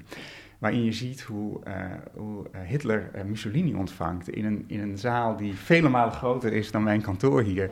[0.65, 1.73] waarin je ziet hoe, uh,
[2.13, 6.53] hoe eh, Hitler uh, Mussolini ontvangt in een, in een zaal die vele malen groter
[6.53, 7.69] is dan mijn kantoor hier.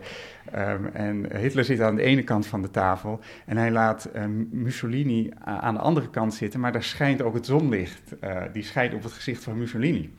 [0.56, 4.10] Um, en Hitler zit aan de ene kant van de tafel en hij laat
[4.52, 8.16] Mussolini aan de andere kant zitten, maar daar schijnt ook het zonlicht,
[8.52, 10.14] die schijnt op het gezicht van Mussolini.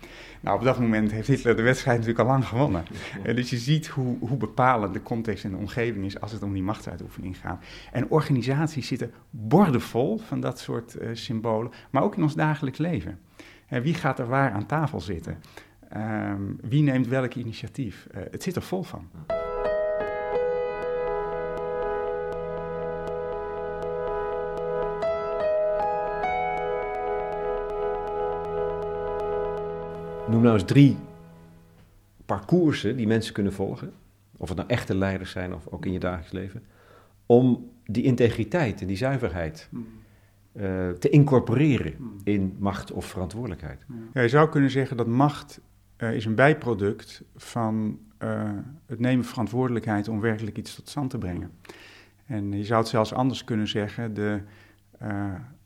[0.45, 2.85] Nou, op dat moment heeft Hitler de wedstrijd natuurlijk al lang gewonnen.
[3.23, 6.53] dus je ziet hoe, hoe bepalend de context en de omgeving is als het om
[6.53, 7.65] die machtsuitoefening gaat.
[7.93, 13.19] En organisaties zitten bordenvol van dat soort symbolen, maar ook in ons dagelijks leven.
[13.69, 15.39] wie gaat er waar aan tafel zitten?
[15.89, 18.07] Ehm, wie neemt welk initiatief?
[18.31, 19.09] Het zit er vol van.
[30.29, 30.97] Noem nou eens drie
[32.27, 33.93] parcoursen die mensen kunnen volgen.
[34.37, 36.63] Of het nou echte leiders zijn of ook in je dagelijks leven.
[37.27, 43.87] Om die integriteit en die zuiverheid uh, te incorporeren in macht of verantwoordelijkheid.
[44.13, 45.61] Ja, je zou kunnen zeggen dat macht
[45.99, 48.51] uh, is een bijproduct van uh,
[48.87, 51.51] het nemen verantwoordelijkheid om werkelijk iets tot stand te brengen.
[52.27, 54.41] En je zou het zelfs anders kunnen zeggen, de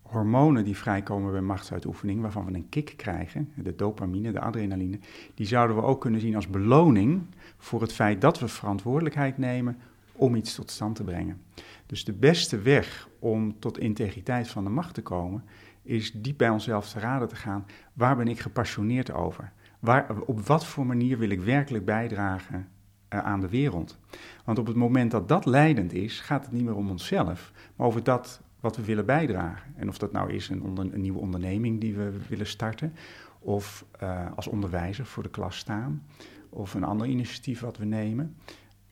[0.09, 4.99] hormonen die vrijkomen bij machtsuitoefening, waarvan we een kick krijgen, de dopamine, de adrenaline,
[5.35, 7.23] die zouden we ook kunnen zien als beloning
[7.59, 9.77] voor het feit dat we verantwoordelijkheid nemen
[10.13, 11.41] om iets tot stand te brengen.
[11.87, 15.45] Dus de beste weg om tot integriteit van de macht te komen,
[15.83, 17.67] is diep bij onszelf te raden te gaan.
[17.93, 19.53] Waar ben ik gepassioneerd over?
[19.79, 22.69] Waar, op wat voor manier wil ik werkelijk bijdragen
[23.15, 23.99] uh, aan de wereld?
[24.45, 27.87] Want op het moment dat dat leidend is, gaat het niet meer om onszelf, maar
[27.87, 29.75] over dat wat we willen bijdragen.
[29.77, 32.93] En of dat nou is een, een nieuwe onderneming die we willen starten,
[33.39, 36.07] of uh, als onderwijzer voor de klas staan,
[36.49, 38.37] of een ander initiatief wat we nemen.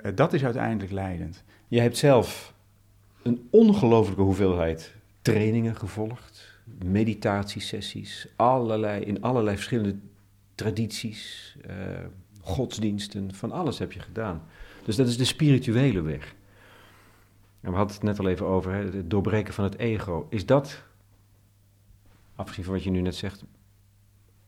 [0.04, 1.44] Uh, dat is uiteindelijk leidend.
[1.68, 2.54] Je hebt zelf
[3.22, 9.96] een ongelofelijke hoeveelheid trainingen gevolgd, meditatiesessies, allerlei, in allerlei verschillende
[10.54, 11.74] tradities, uh,
[12.40, 14.42] godsdiensten, van alles heb je gedaan.
[14.84, 16.34] Dus dat is de spirituele weg.
[17.66, 20.26] En we hadden het net al even over, het doorbreken van het ego.
[20.30, 20.82] Is dat,
[22.34, 23.44] afgezien van wat je nu net zegt,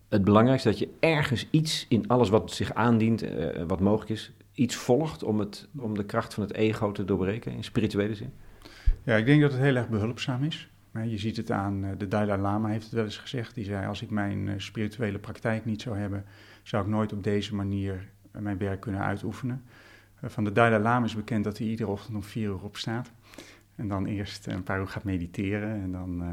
[0.08, 4.32] het belangrijkste dat je ergens iets in alles wat zich aandient, uh, wat mogelijk is,
[4.52, 8.32] iets volgt om, het, om de kracht van het ego te doorbreken in spirituele zin?
[9.02, 10.70] Ja, ik denk dat het heel erg behulpzaam is.
[11.04, 13.54] Je ziet het aan, eh, de Dalai Lama heeft het wel eens gezegd.
[13.54, 16.24] Die zei, als ik mijn eh, spirituele praktijk niet zou hebben,
[16.62, 19.62] zou ik nooit op deze manier mijn werk kunnen uitoefenen.
[20.22, 23.10] Van de Dalai Lama is bekend dat hij iedere ochtend om vier uur opstaat.
[23.74, 25.82] En dan eerst een paar uur gaat mediteren.
[25.82, 26.28] En dan uh,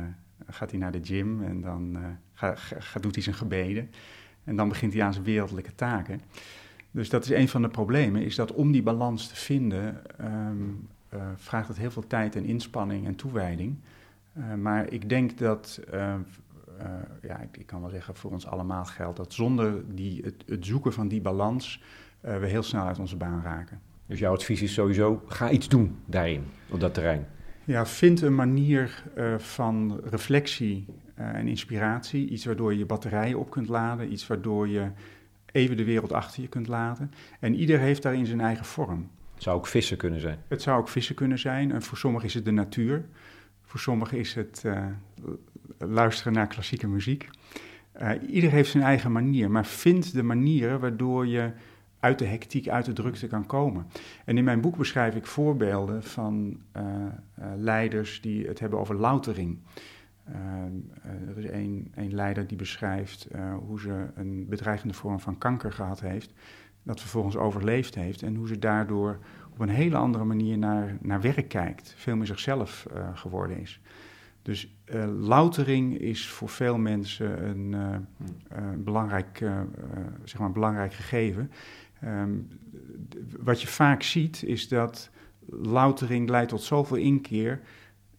[0.49, 1.43] gaat hij naar de gym.
[1.43, 1.97] En dan
[2.33, 3.89] ga, doet hij zijn gebeden.
[4.43, 6.21] En dan begint hij aan zijn wereldlijke taken.
[6.91, 8.21] Dus dat is een van de problemen.
[8.21, 10.01] Is dat om die balans te vinden.
[10.21, 13.75] Uh, vraagt het heel veel tijd en inspanning en toewijding.
[14.57, 15.81] maar ik denk dat.
[17.21, 21.07] ja, ik, kan wel zeggen voor ons allemaal geldt dat zonder die, het, zoeken van
[21.07, 21.81] die balans
[22.25, 23.79] we heel snel uit onze baan raken.
[24.05, 27.27] Dus jouw advies is sowieso, ga iets doen daarin, op dat terrein.
[27.63, 30.85] Ja, vind een manier uh, van reflectie
[31.19, 32.29] uh, en inspiratie.
[32.29, 34.11] Iets waardoor je je batterijen op kunt laden.
[34.11, 34.91] Iets waardoor je
[35.51, 37.11] even de wereld achter je kunt laten.
[37.39, 39.09] En ieder heeft daarin zijn eigen vorm.
[39.33, 40.37] Het zou ook vissen kunnen zijn.
[40.47, 41.71] Het zou ook vissen kunnen zijn.
[41.71, 43.05] En voor sommigen is het de natuur.
[43.61, 44.85] Voor sommigen is het uh,
[45.77, 47.29] luisteren naar klassieke muziek.
[48.27, 49.51] ieder heeft zijn eigen manier.
[49.51, 51.51] Maar vind de manieren waardoor je
[51.99, 53.87] uit de hectiek, uit de drukte kan komen.
[54.25, 58.95] En in mijn boek beschrijf ik voorbeelden van uh, uh, leiders die het hebben over
[58.95, 59.59] loutering.
[60.29, 60.35] Uh,
[61.29, 63.27] er is een, een leider die beschrijft
[63.65, 66.33] hoe ze een bedreigende vorm van kanker gehad heeft,
[66.83, 69.19] dat vervolgens overleefd heeft en hoe ze daardoor
[69.53, 73.79] op een hele andere manier naar, naar werk kijkt, veel meer zichzelf geworden is.
[74.45, 79.43] Dus uh, loutering is voor veel mensen een, uh, belangrijk,
[80.23, 81.51] zeg maar belangrijk gegeven.
[82.05, 82.47] Um,
[83.39, 85.09] wat je vaak ziet is dat
[85.49, 87.61] loutering leidt tot zoveel inkeer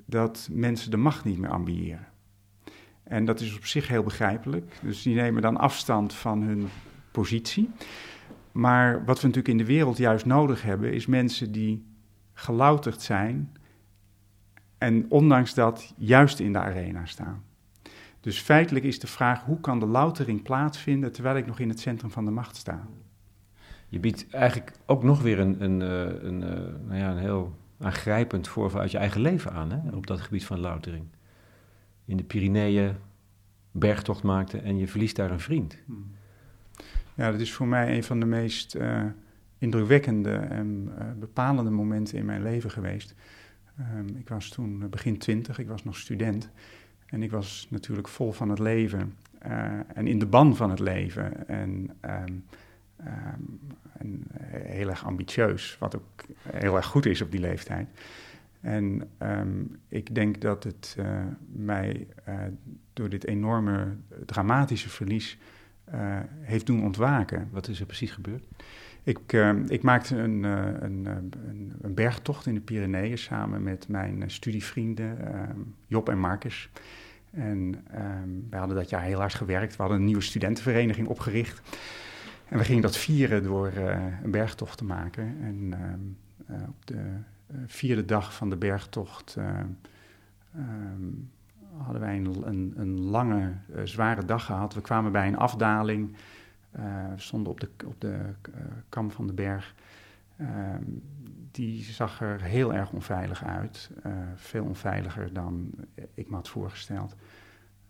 [0.04, 2.06] dat mensen de macht niet meer ambiëren.
[3.02, 4.78] En dat is op zich heel begrijpelijk.
[4.82, 6.68] Dus die nemen dan afstand van hun
[7.10, 7.70] positie.
[8.52, 11.86] Maar wat we natuurlijk in de wereld juist nodig hebben, is mensen die
[12.32, 13.56] gelouterd zijn
[14.78, 17.44] en ondanks dat juist in de arena staan.
[18.20, 21.80] Dus feitelijk is de vraag: hoe kan de loutering plaatsvinden terwijl ik nog in het
[21.80, 22.86] centrum van de macht sta?
[23.88, 26.50] Je biedt eigenlijk ook nog weer een, een, eh, een, eh,
[26.86, 30.44] nou ja, een heel aangrijpend voorval uit je eigen leven aan, hè, op dat gebied
[30.44, 31.04] van loutering.
[32.04, 32.94] In de Pyreneeën
[33.70, 35.78] bergtocht maakte en je verliest daar een vriend.
[37.14, 39.04] Ja, dat is voor mij een van de meest uh,
[39.58, 43.14] indrukwekkende en bepalende momenten in mijn leven geweest.
[43.80, 46.50] Um, ik was toen begin twintig, ik was nog student.
[47.06, 49.14] En ik was natuurlijk vol van het leven
[49.94, 51.48] en in de ban van het leven.
[51.48, 52.44] En um,
[52.96, 53.40] Ehm,
[53.98, 57.88] en heel erg ambitieus, wat ook heel erg goed is op die leeftijd.
[58.60, 62.34] En ehm, ik denk dat het uh, mij uh,
[62.92, 65.38] door dit enorme dramatische verlies
[65.94, 67.48] uh, heeft doen ontwaken.
[67.52, 68.44] Wat is er precies gebeurd?
[69.02, 71.32] Ik, ehm, ik maakte een, een, een,
[71.80, 75.18] een, bergtocht in de Pyreneeën samen met mijn studievrienden
[75.86, 76.70] Job en Marcus.
[77.30, 77.84] En
[78.50, 79.76] we hadden dat jaar heel hard gewerkt.
[79.76, 81.60] We hadden een nieuwe studentenvereniging opgericht.
[82.48, 85.36] En we gingen dat vieren door uh, een bergtocht te maken.
[85.42, 85.74] En
[86.50, 89.36] uh, op de uh, vierde dag van de bergtocht
[90.56, 91.30] um,
[91.76, 93.52] hadden wij een, een, een lange,
[93.84, 94.74] zware dag gehad.
[94.74, 96.16] We kwamen bij een afdaling
[97.16, 98.18] stonden op de, op de
[98.88, 99.74] kam van de berg.
[100.36, 100.82] Ehm,
[101.50, 103.90] die zag er heel erg onveilig uit.
[104.34, 105.70] veel onveiliger dan
[106.14, 107.14] ik me had voorgesteld.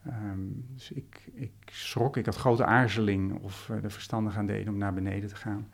[0.07, 0.41] Ehm,
[0.75, 4.95] dus ik, ik schrok, ik had grote aarzeling of de verstandig aan deden om naar
[4.95, 5.69] beneden te gaan.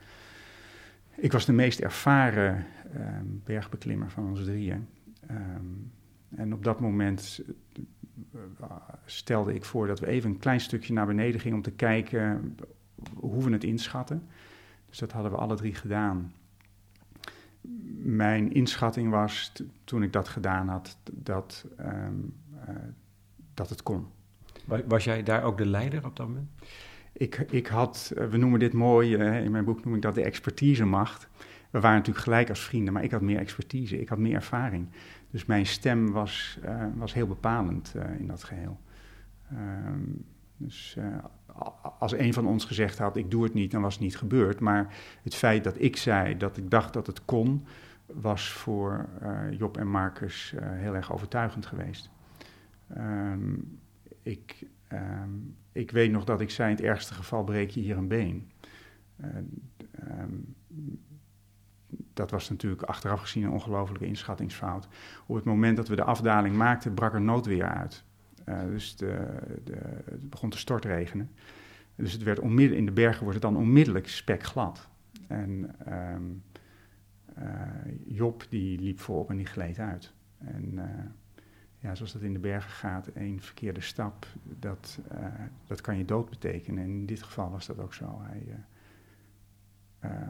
[1.17, 4.89] Ik was de meest ervaren ehm, bergbeklimmer van ons drieën.
[5.27, 5.67] Ehm,
[6.35, 7.43] en op dat moment
[8.35, 8.41] uh,
[9.05, 12.57] stelde ik voor dat we even een klein stukje naar beneden gingen om te kijken
[13.15, 14.29] hoe we het inschatten.
[14.89, 16.33] Dus dat hadden we alle drie gedaan.
[18.03, 19.53] Mijn inschatting was,
[19.85, 21.67] toen ik dat gedaan had, dat,
[23.55, 24.07] dat het kon.
[24.65, 26.49] Was jij daar ook de leider op dat moment?
[27.13, 31.29] Ik, ik had, we noemen dit mooi, in mijn boek noem ik dat de expertisemacht.
[31.71, 34.89] We waren natuurlijk gelijk als vrienden, maar ik had meer expertise, ik had meer ervaring.
[35.31, 38.81] Dus mijn stem was, uh, was heel bepalend in dat geheel.
[39.51, 40.01] Ehm,
[40.57, 40.97] dus
[41.99, 44.61] als een van ons gezegd had, ik doe het niet, dan was het niet gebeurd.
[44.61, 47.65] Maar het feit dat ik zei dat ik dacht dat het kon,
[48.07, 49.09] was voor
[49.51, 52.11] Job en Marcus heel erg overtuigend geweest.
[52.97, 53.81] Um,
[54.23, 57.97] ik, um, ik weet nog dat ik zei, in het ergste geval breek je hier
[57.97, 58.51] een been.
[59.21, 59.29] Uh,
[60.21, 60.55] um,
[62.15, 64.89] dat was natuurlijk achteraf gezien een ongelofelijke inschattingsfout.
[65.27, 68.05] Op het moment dat we de afdaling maakten, brak er noodweer uit.
[68.49, 69.29] Uh, dus de,
[69.65, 71.31] de, het begon te stortregenen.
[71.95, 74.89] Dus het werd in de bergen wordt het dan onmiddellijk spekglad.
[75.27, 76.43] En um,
[77.39, 77.45] uh,
[78.07, 80.13] Job die liep voorop en die gleed uit.
[80.39, 80.79] En
[81.83, 85.27] ja, zoals dat in de bergen gaat, één verkeerde stap, dat, uh,
[85.67, 86.83] dat kan je dood betekenen.
[86.83, 88.21] En in dit geval was dat ook zo.
[88.23, 90.27] Hij, uh, uh,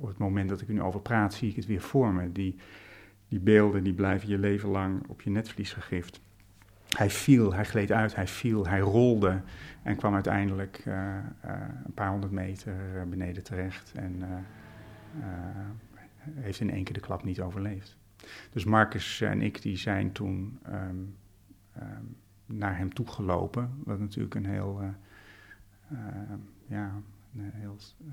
[0.00, 2.32] op het moment dat ik nu over praat, zie ik het weer voor me.
[2.32, 2.56] Die,
[3.28, 6.20] die beelden die blijven je leven lang op je netvlies gegrift.
[6.88, 9.40] Hij viel, hij gleed uit, hij viel, hij rolde
[9.82, 10.82] en kwam uiteindelijk
[11.84, 13.92] een paar honderd meter beneden terecht.
[13.94, 14.22] En
[16.34, 17.96] heeft in één keer de klap niet overleefd.
[18.50, 21.16] Dus Marcus en ik die zijn toen um,
[21.78, 24.88] um, naar hem toe gelopen, wat natuurlijk een heel, uh,
[25.92, 25.98] uh,
[26.66, 26.92] ja,
[27.36, 28.12] een heel uh,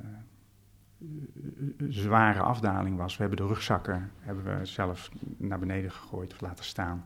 [1.89, 3.17] zware afdaling was.
[3.17, 7.05] We hebben de rugzakken hebben we zelf naar beneden gegooid of laten staan.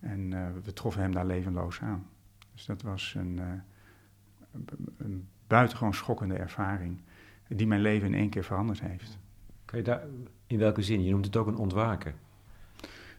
[0.00, 0.30] En
[0.62, 2.06] we troffen hem daar levenloos aan.
[2.54, 3.40] Dus dat was een,
[4.96, 7.00] een buitengewoon schokkende ervaring,
[7.48, 9.18] die mijn leven in één keer veranderd heeft.
[10.46, 11.04] In welke zin?
[11.04, 12.14] Je noemt het ook een ontwaken.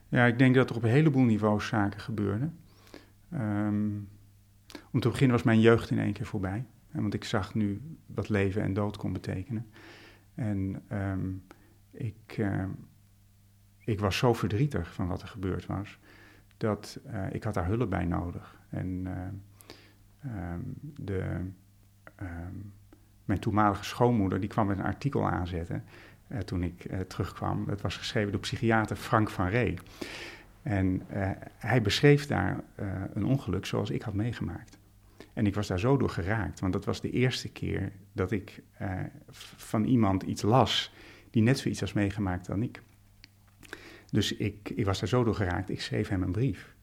[0.07, 2.57] Ja, ik denk dat er op een heleboel niveaus zaken gebeurden.
[3.33, 4.09] Um,
[4.91, 6.65] om te beginnen was mijn jeugd in één keer voorbij.
[6.91, 9.67] Want ik zag nu wat leven en dood kon betekenen.
[10.35, 11.43] En um,
[11.91, 12.63] ik, uh,
[13.77, 15.99] ik was zo verdrietig van wat er gebeurd was,
[16.57, 18.57] dat uh, ik had daar hulp bij nodig.
[18.69, 19.07] En
[20.81, 21.45] de,
[23.25, 25.83] mijn toenmalige schoonmoeder die kwam met een artikel aanzetten
[26.31, 27.69] uh, toen ik uh, terugkwam.
[27.69, 29.77] Het was geschreven door psychiater Frank van Ree.
[30.61, 32.63] En uh, hij beschreef daar
[33.13, 34.77] een ongeluk zoals ik had meegemaakt.
[35.33, 38.61] En ik was daar zo door geraakt, want dat was de eerste keer dat ik
[39.55, 40.93] van iemand iets las
[41.29, 42.81] die net zoiets was meegemaakt dan ik.
[44.11, 46.75] Dus ik, ik was daar zo door geraakt, ik schreef hem een brief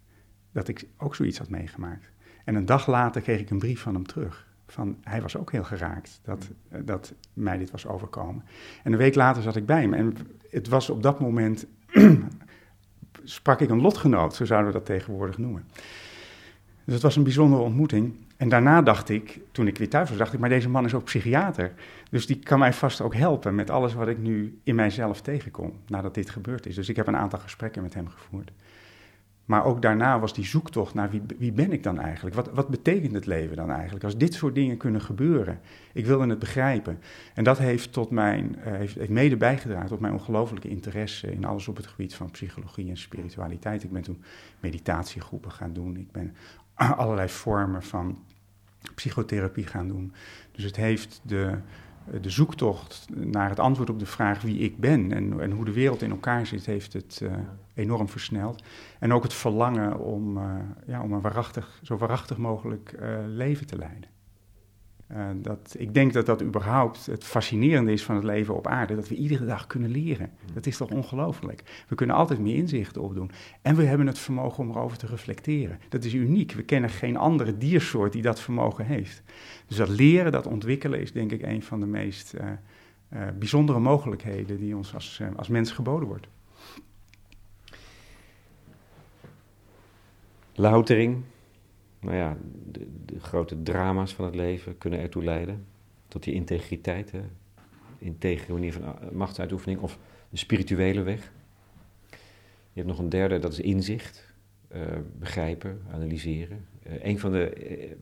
[0.53, 2.11] dat ik ook zoiets had meegemaakt.
[2.45, 5.53] En een dag later kreeg ik een brief van hem terug van hij was ook
[5.53, 8.45] heel geraakt dat, eh, dat mij dit was overkomen.
[8.83, 10.17] En een week later zat ik bij hem en
[10.51, 11.67] het was op dat moment,
[13.25, 15.65] sprak ik een lotgenoot, zo zouden we dat tegenwoordig noemen.
[16.85, 18.15] Dus het was een bijzondere ontmoeting.
[18.37, 20.95] En daarna dacht ik, toen ik weer thuis was, dacht ik, maar deze man is
[20.95, 21.73] ook psychiater.
[22.11, 25.73] Dus die kan mij vast ook helpen met alles wat ik nu in mijzelf tegenkom,
[25.87, 26.75] nadat dit gebeurd is.
[26.75, 28.51] Dus ik heb een aantal gesprekken met hem gevoerd.
[29.47, 32.37] Maar ook daarna was die zoektocht naar wie, wie ben ik dan eigenlijk?
[32.37, 34.05] Wat, wat betekent het leven dan eigenlijk?
[34.05, 35.61] Als dit soort dingen kunnen gebeuren.
[35.93, 36.99] Ik wilde het begrijpen.
[37.35, 41.45] En dat heeft, tot mijn, uh, heeft, heeft mede bijgedragen tot mijn ongelofelijke interesse in
[41.45, 43.83] alles op het gebied van psychologie en spiritualiteit.
[43.83, 44.23] Ik ben toen
[44.61, 45.97] meditatiegroepen gaan doen.
[45.97, 46.37] Ik ben
[46.75, 48.19] allerlei vormen van
[48.95, 50.13] psychotherapie gaan doen.
[50.53, 51.59] Dus het heeft de,
[52.11, 55.65] eh, de zoektocht naar het antwoord op de vraag wie ik ben en, en hoe
[55.65, 57.33] de wereld in elkaar zit, heeft het uh,
[57.77, 58.63] enorm versneld.
[58.99, 60.55] En ook het verlangen om, uh,
[60.87, 64.09] ja, om een waarachtig, zo waarachtig mogelijk uh, leven te leiden.
[65.43, 69.09] dat, ik denk dat dat überhaupt het fascinerende is van het leven op aarde, dat
[69.09, 70.31] we iedere dag kunnen leren.
[70.53, 71.85] Dat is toch ongelooflijk.
[71.89, 73.31] We kunnen altijd meer inzichten opdoen.
[73.63, 75.79] En we hebben het vermogen om erover te reflecteren.
[75.89, 76.53] Dat is uniek.
[76.53, 79.23] We kennen geen andere diersoort die dat vermogen heeft.
[79.67, 82.47] Dus dat leren, dat ontwikkelen is denk ik een van de meest uh,
[83.13, 86.29] uh, bijzondere mogelijkheden die ons als, als mens geboden wordt.
[90.59, 91.23] Loutering,
[92.01, 92.37] nou ja,
[92.73, 95.67] de, grote drama's van het leven kunnen ertoe leiden.
[96.09, 97.21] tot die integriteit, hè?
[97.99, 99.99] integere manier van uh, machtsuitoefening, of
[100.31, 101.33] de spirituele weg.
[102.73, 104.35] Je hebt nog een derde, dat is inzicht,
[104.75, 104.81] uh,
[105.19, 106.67] begrijpen, analyseren.
[106.87, 107.97] Uh, een van de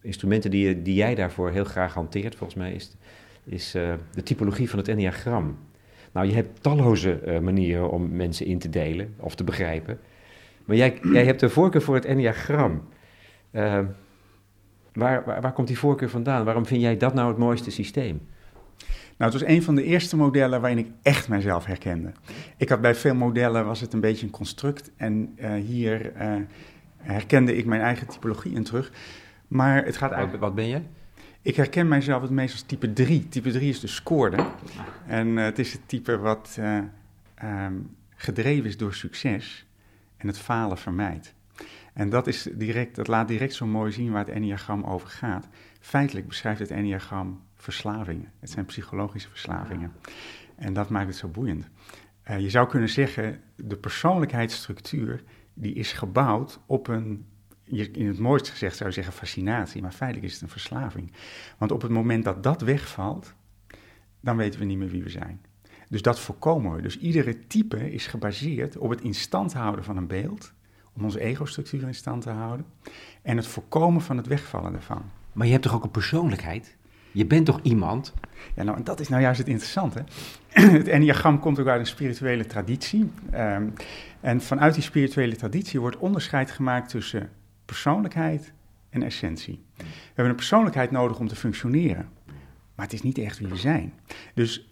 [0.00, 2.96] instrumenten die, die jij daarvoor heel graag hanteert, volgens mij, is,
[3.44, 5.58] is de typologie van het enneagram.
[6.12, 9.98] Nou, je hebt talloze manieren om mensen in te delen of te begrijpen.
[10.64, 12.82] Maar jij, jij hebt een voorkeur voor het enneagram.
[14.94, 16.44] Waar, waar, waar komt die voorkeur vandaan?
[16.44, 18.20] Waarom vind jij dat nou het mooiste systeem?
[19.16, 22.12] Nou, het was een van de eerste modellen waarin ik echt mijzelf herkende.
[22.56, 26.34] Ik had bij veel modellen was het een beetje een construct en uh, hier uh,
[26.96, 28.92] herkende ik mijn eigen typologie in terug.
[29.48, 30.42] Maar het gaat eigenlijk...
[30.42, 30.80] Wat, wat ben je?
[31.42, 33.28] Ik herken mijzelf het meest als type 3.
[33.28, 34.46] Type 3 is de scoorde.
[35.06, 36.58] En uh, het is het type wat
[37.42, 39.66] um, gedreven is door succes
[40.24, 41.34] en het falen vermijdt.
[41.92, 45.48] En dat, is direct, dat laat direct zo mooi zien waar het enneagram over gaat.
[45.80, 48.32] Feitelijk beschrijft het enneagram verslavingen.
[48.40, 49.92] Het zijn psychologische verslavingen.
[50.56, 51.68] En dat maakt het zo boeiend.
[52.30, 55.22] Uh, je zou kunnen zeggen, de persoonlijkheidsstructuur
[55.54, 57.26] die is gebouwd op een,
[57.64, 61.12] in het mooiste gezegd zou je zeggen fascinatie, maar feitelijk is het een verslaving.
[61.58, 63.34] Want op het moment dat dat wegvalt,
[64.20, 65.40] dan weten we niet meer wie we zijn.
[65.94, 66.82] Dus dat voorkomen we.
[66.82, 70.52] Dus iedere type is gebaseerd op het in stand houden van een beeld,
[70.92, 72.66] om onze ego-structuur in stand te houden,
[73.22, 75.02] en het voorkomen van het wegvallen ervan.
[75.32, 76.76] Maar je hebt toch ook een persoonlijkheid?
[77.12, 78.14] Je bent toch iemand?
[78.54, 80.04] Ja, nou, en dat is nou juist het interessante.
[80.78, 83.10] het enneagram komt ook uit een spirituele traditie.
[83.34, 83.72] Um,
[84.20, 87.30] en vanuit die spirituele traditie wordt onderscheid gemaakt tussen
[87.64, 88.52] persoonlijkheid
[88.90, 89.64] en essentie.
[89.76, 92.08] We hebben een persoonlijkheid nodig om te functioneren,
[92.74, 93.92] maar het is niet echt wie we zijn.
[94.34, 94.68] Dus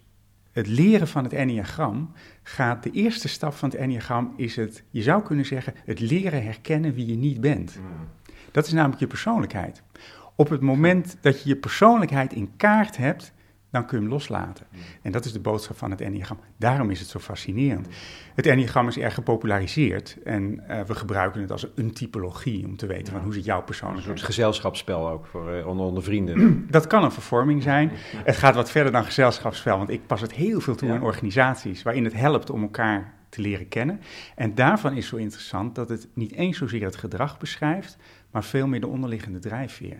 [0.53, 2.11] het leren van het enneagram
[2.43, 6.43] gaat, de eerste stap van het enneagram is het, je zou kunnen zeggen, het leren
[6.43, 7.79] herkennen wie je niet bent.
[8.51, 9.83] Dat is namelijk je persoonlijkheid.
[10.35, 13.33] Op het moment dat je je persoonlijkheid in kaart hebt,
[13.73, 14.65] dan kun je hem loslaten.
[15.01, 16.39] En dat is de boodschap van het Enneagram.
[16.57, 17.87] Daarom is het zo fascinerend.
[18.35, 22.85] Het Enneagram is erg gepopulariseerd en uh, we gebruiken het als een typologie om te
[22.87, 24.11] weten van hoe zit jouw persoonlijkheid.
[24.11, 26.65] Een soort gezelschapsspel ook voor uh, onder, onder vrienden.
[26.69, 27.91] Dat kan een vervorming zijn.
[28.23, 30.95] Het gaat wat verder dan gezelschapsspel, want ik pas het heel veel toe ja.
[30.95, 33.99] in organisaties waarin het helpt om elkaar te leren kennen.
[34.35, 37.97] En daarvan is zo interessant dat het niet eens zozeer het gedrag beschrijft,
[38.31, 39.97] maar veel meer de onderliggende drijfveer.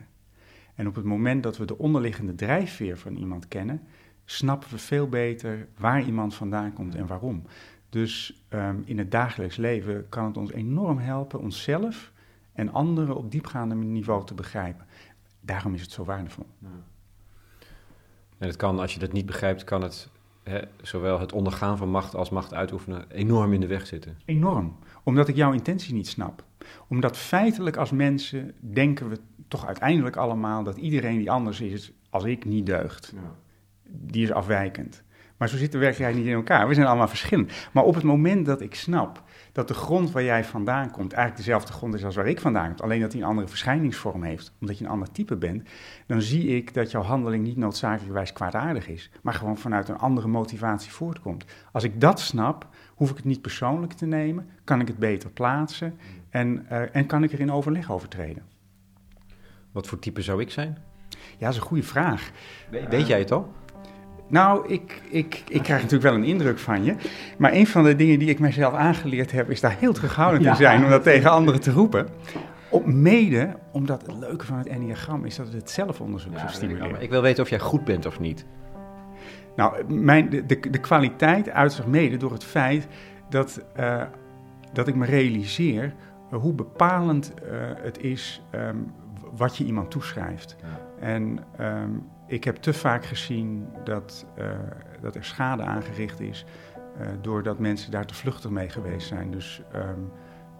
[0.75, 3.81] En op het moment dat we de onderliggende drijfveer van iemand kennen,
[4.25, 7.43] snappen we veel beter waar iemand vandaan komt en waarom.
[7.89, 12.11] Dus um, in het dagelijks leven kan het ons enorm helpen onszelf
[12.53, 14.85] en anderen op diepgaande niveau te begrijpen.
[15.41, 16.45] Daarom is het zo waardevol.
[16.59, 16.67] Ja.
[18.37, 20.09] En het kan, als je dat niet begrijpt, kan het
[20.43, 24.17] hè, zowel het ondergaan van macht als macht uitoefenen enorm in de weg zitten.
[24.25, 26.43] Enorm, omdat ik jouw intentie niet snap.
[26.87, 29.19] Omdat feitelijk als mensen denken we
[29.53, 33.13] toch uiteindelijk allemaal dat iedereen die anders is als ik niet deugt.
[33.15, 33.35] Ja.
[33.83, 35.03] Die is afwijkend.
[35.37, 36.67] Maar zo zit de werkelijkheid niet in elkaar.
[36.67, 37.51] We zijn allemaal verschillend.
[37.71, 41.45] Maar op het moment dat ik snap dat de grond waar jij vandaan komt eigenlijk
[41.45, 44.53] dezelfde grond is als waar ik vandaan kom, alleen dat hij een andere verschijningsvorm heeft,
[44.61, 45.69] omdat je een ander type bent,
[46.05, 50.27] dan zie ik dat jouw handeling niet noodzakelijkerwijs kwaadaardig is, maar gewoon vanuit een andere
[50.27, 51.45] motivatie voortkomt.
[51.71, 55.29] Als ik dat snap, hoef ik het niet persoonlijk te nemen, kan ik het beter
[55.29, 55.97] plaatsen
[56.29, 58.52] en, uh, en kan ik er in overleg over treden.
[59.73, 60.77] Wat voor type zou ik zijn?
[61.09, 62.31] Ja, dat is een goede vraag.
[62.69, 63.51] Weet, weet jij het al?
[64.27, 66.95] Nou, ik, ik, ik krijg natuurlijk wel een indruk van je.
[67.37, 70.51] Maar een van de dingen die ik mijzelf aangeleerd heb, is daar heel terughoudend ja.
[70.51, 72.07] te zijn om dat tegen anderen te roepen.
[72.69, 77.01] Op mede omdat het leuke van het enneagram is dat het het zelfonderzoek ja, stimuleert.
[77.01, 78.45] Ik wil weten of jij goed bent of niet.
[79.55, 82.87] Nou, mijn, de, de, de kwaliteit uit zich mede door het feit
[83.29, 84.03] dat, uh,
[84.73, 85.93] dat ik me realiseer
[86.29, 87.51] hoe bepalend uh,
[87.81, 88.91] het is um,
[89.35, 90.55] wat je iemand toeschrijft.
[90.61, 90.79] Ja.
[90.99, 94.45] En um, ik heb te vaak gezien dat, uh,
[95.01, 96.45] dat er schade aangericht is
[97.01, 99.31] uh, doordat mensen daar te vluchtig mee geweest zijn.
[99.31, 100.11] Dus um,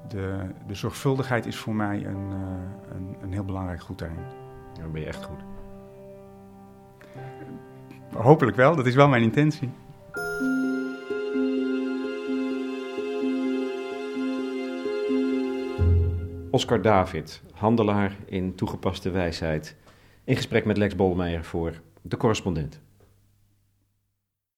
[0.08, 4.24] de, de zorgvuldigheid is voor mij een, uh, een, een, heel belangrijk goed daarin.
[4.82, 5.44] Dan ben je echt goed.
[8.14, 9.72] Hopelijk wel, dat is wel mijn intentie.
[16.54, 19.76] Oscar David, handelaar in toegepaste wijsheid.
[20.24, 22.82] In gesprek met Lex Bolmeijer voor De Correspondent.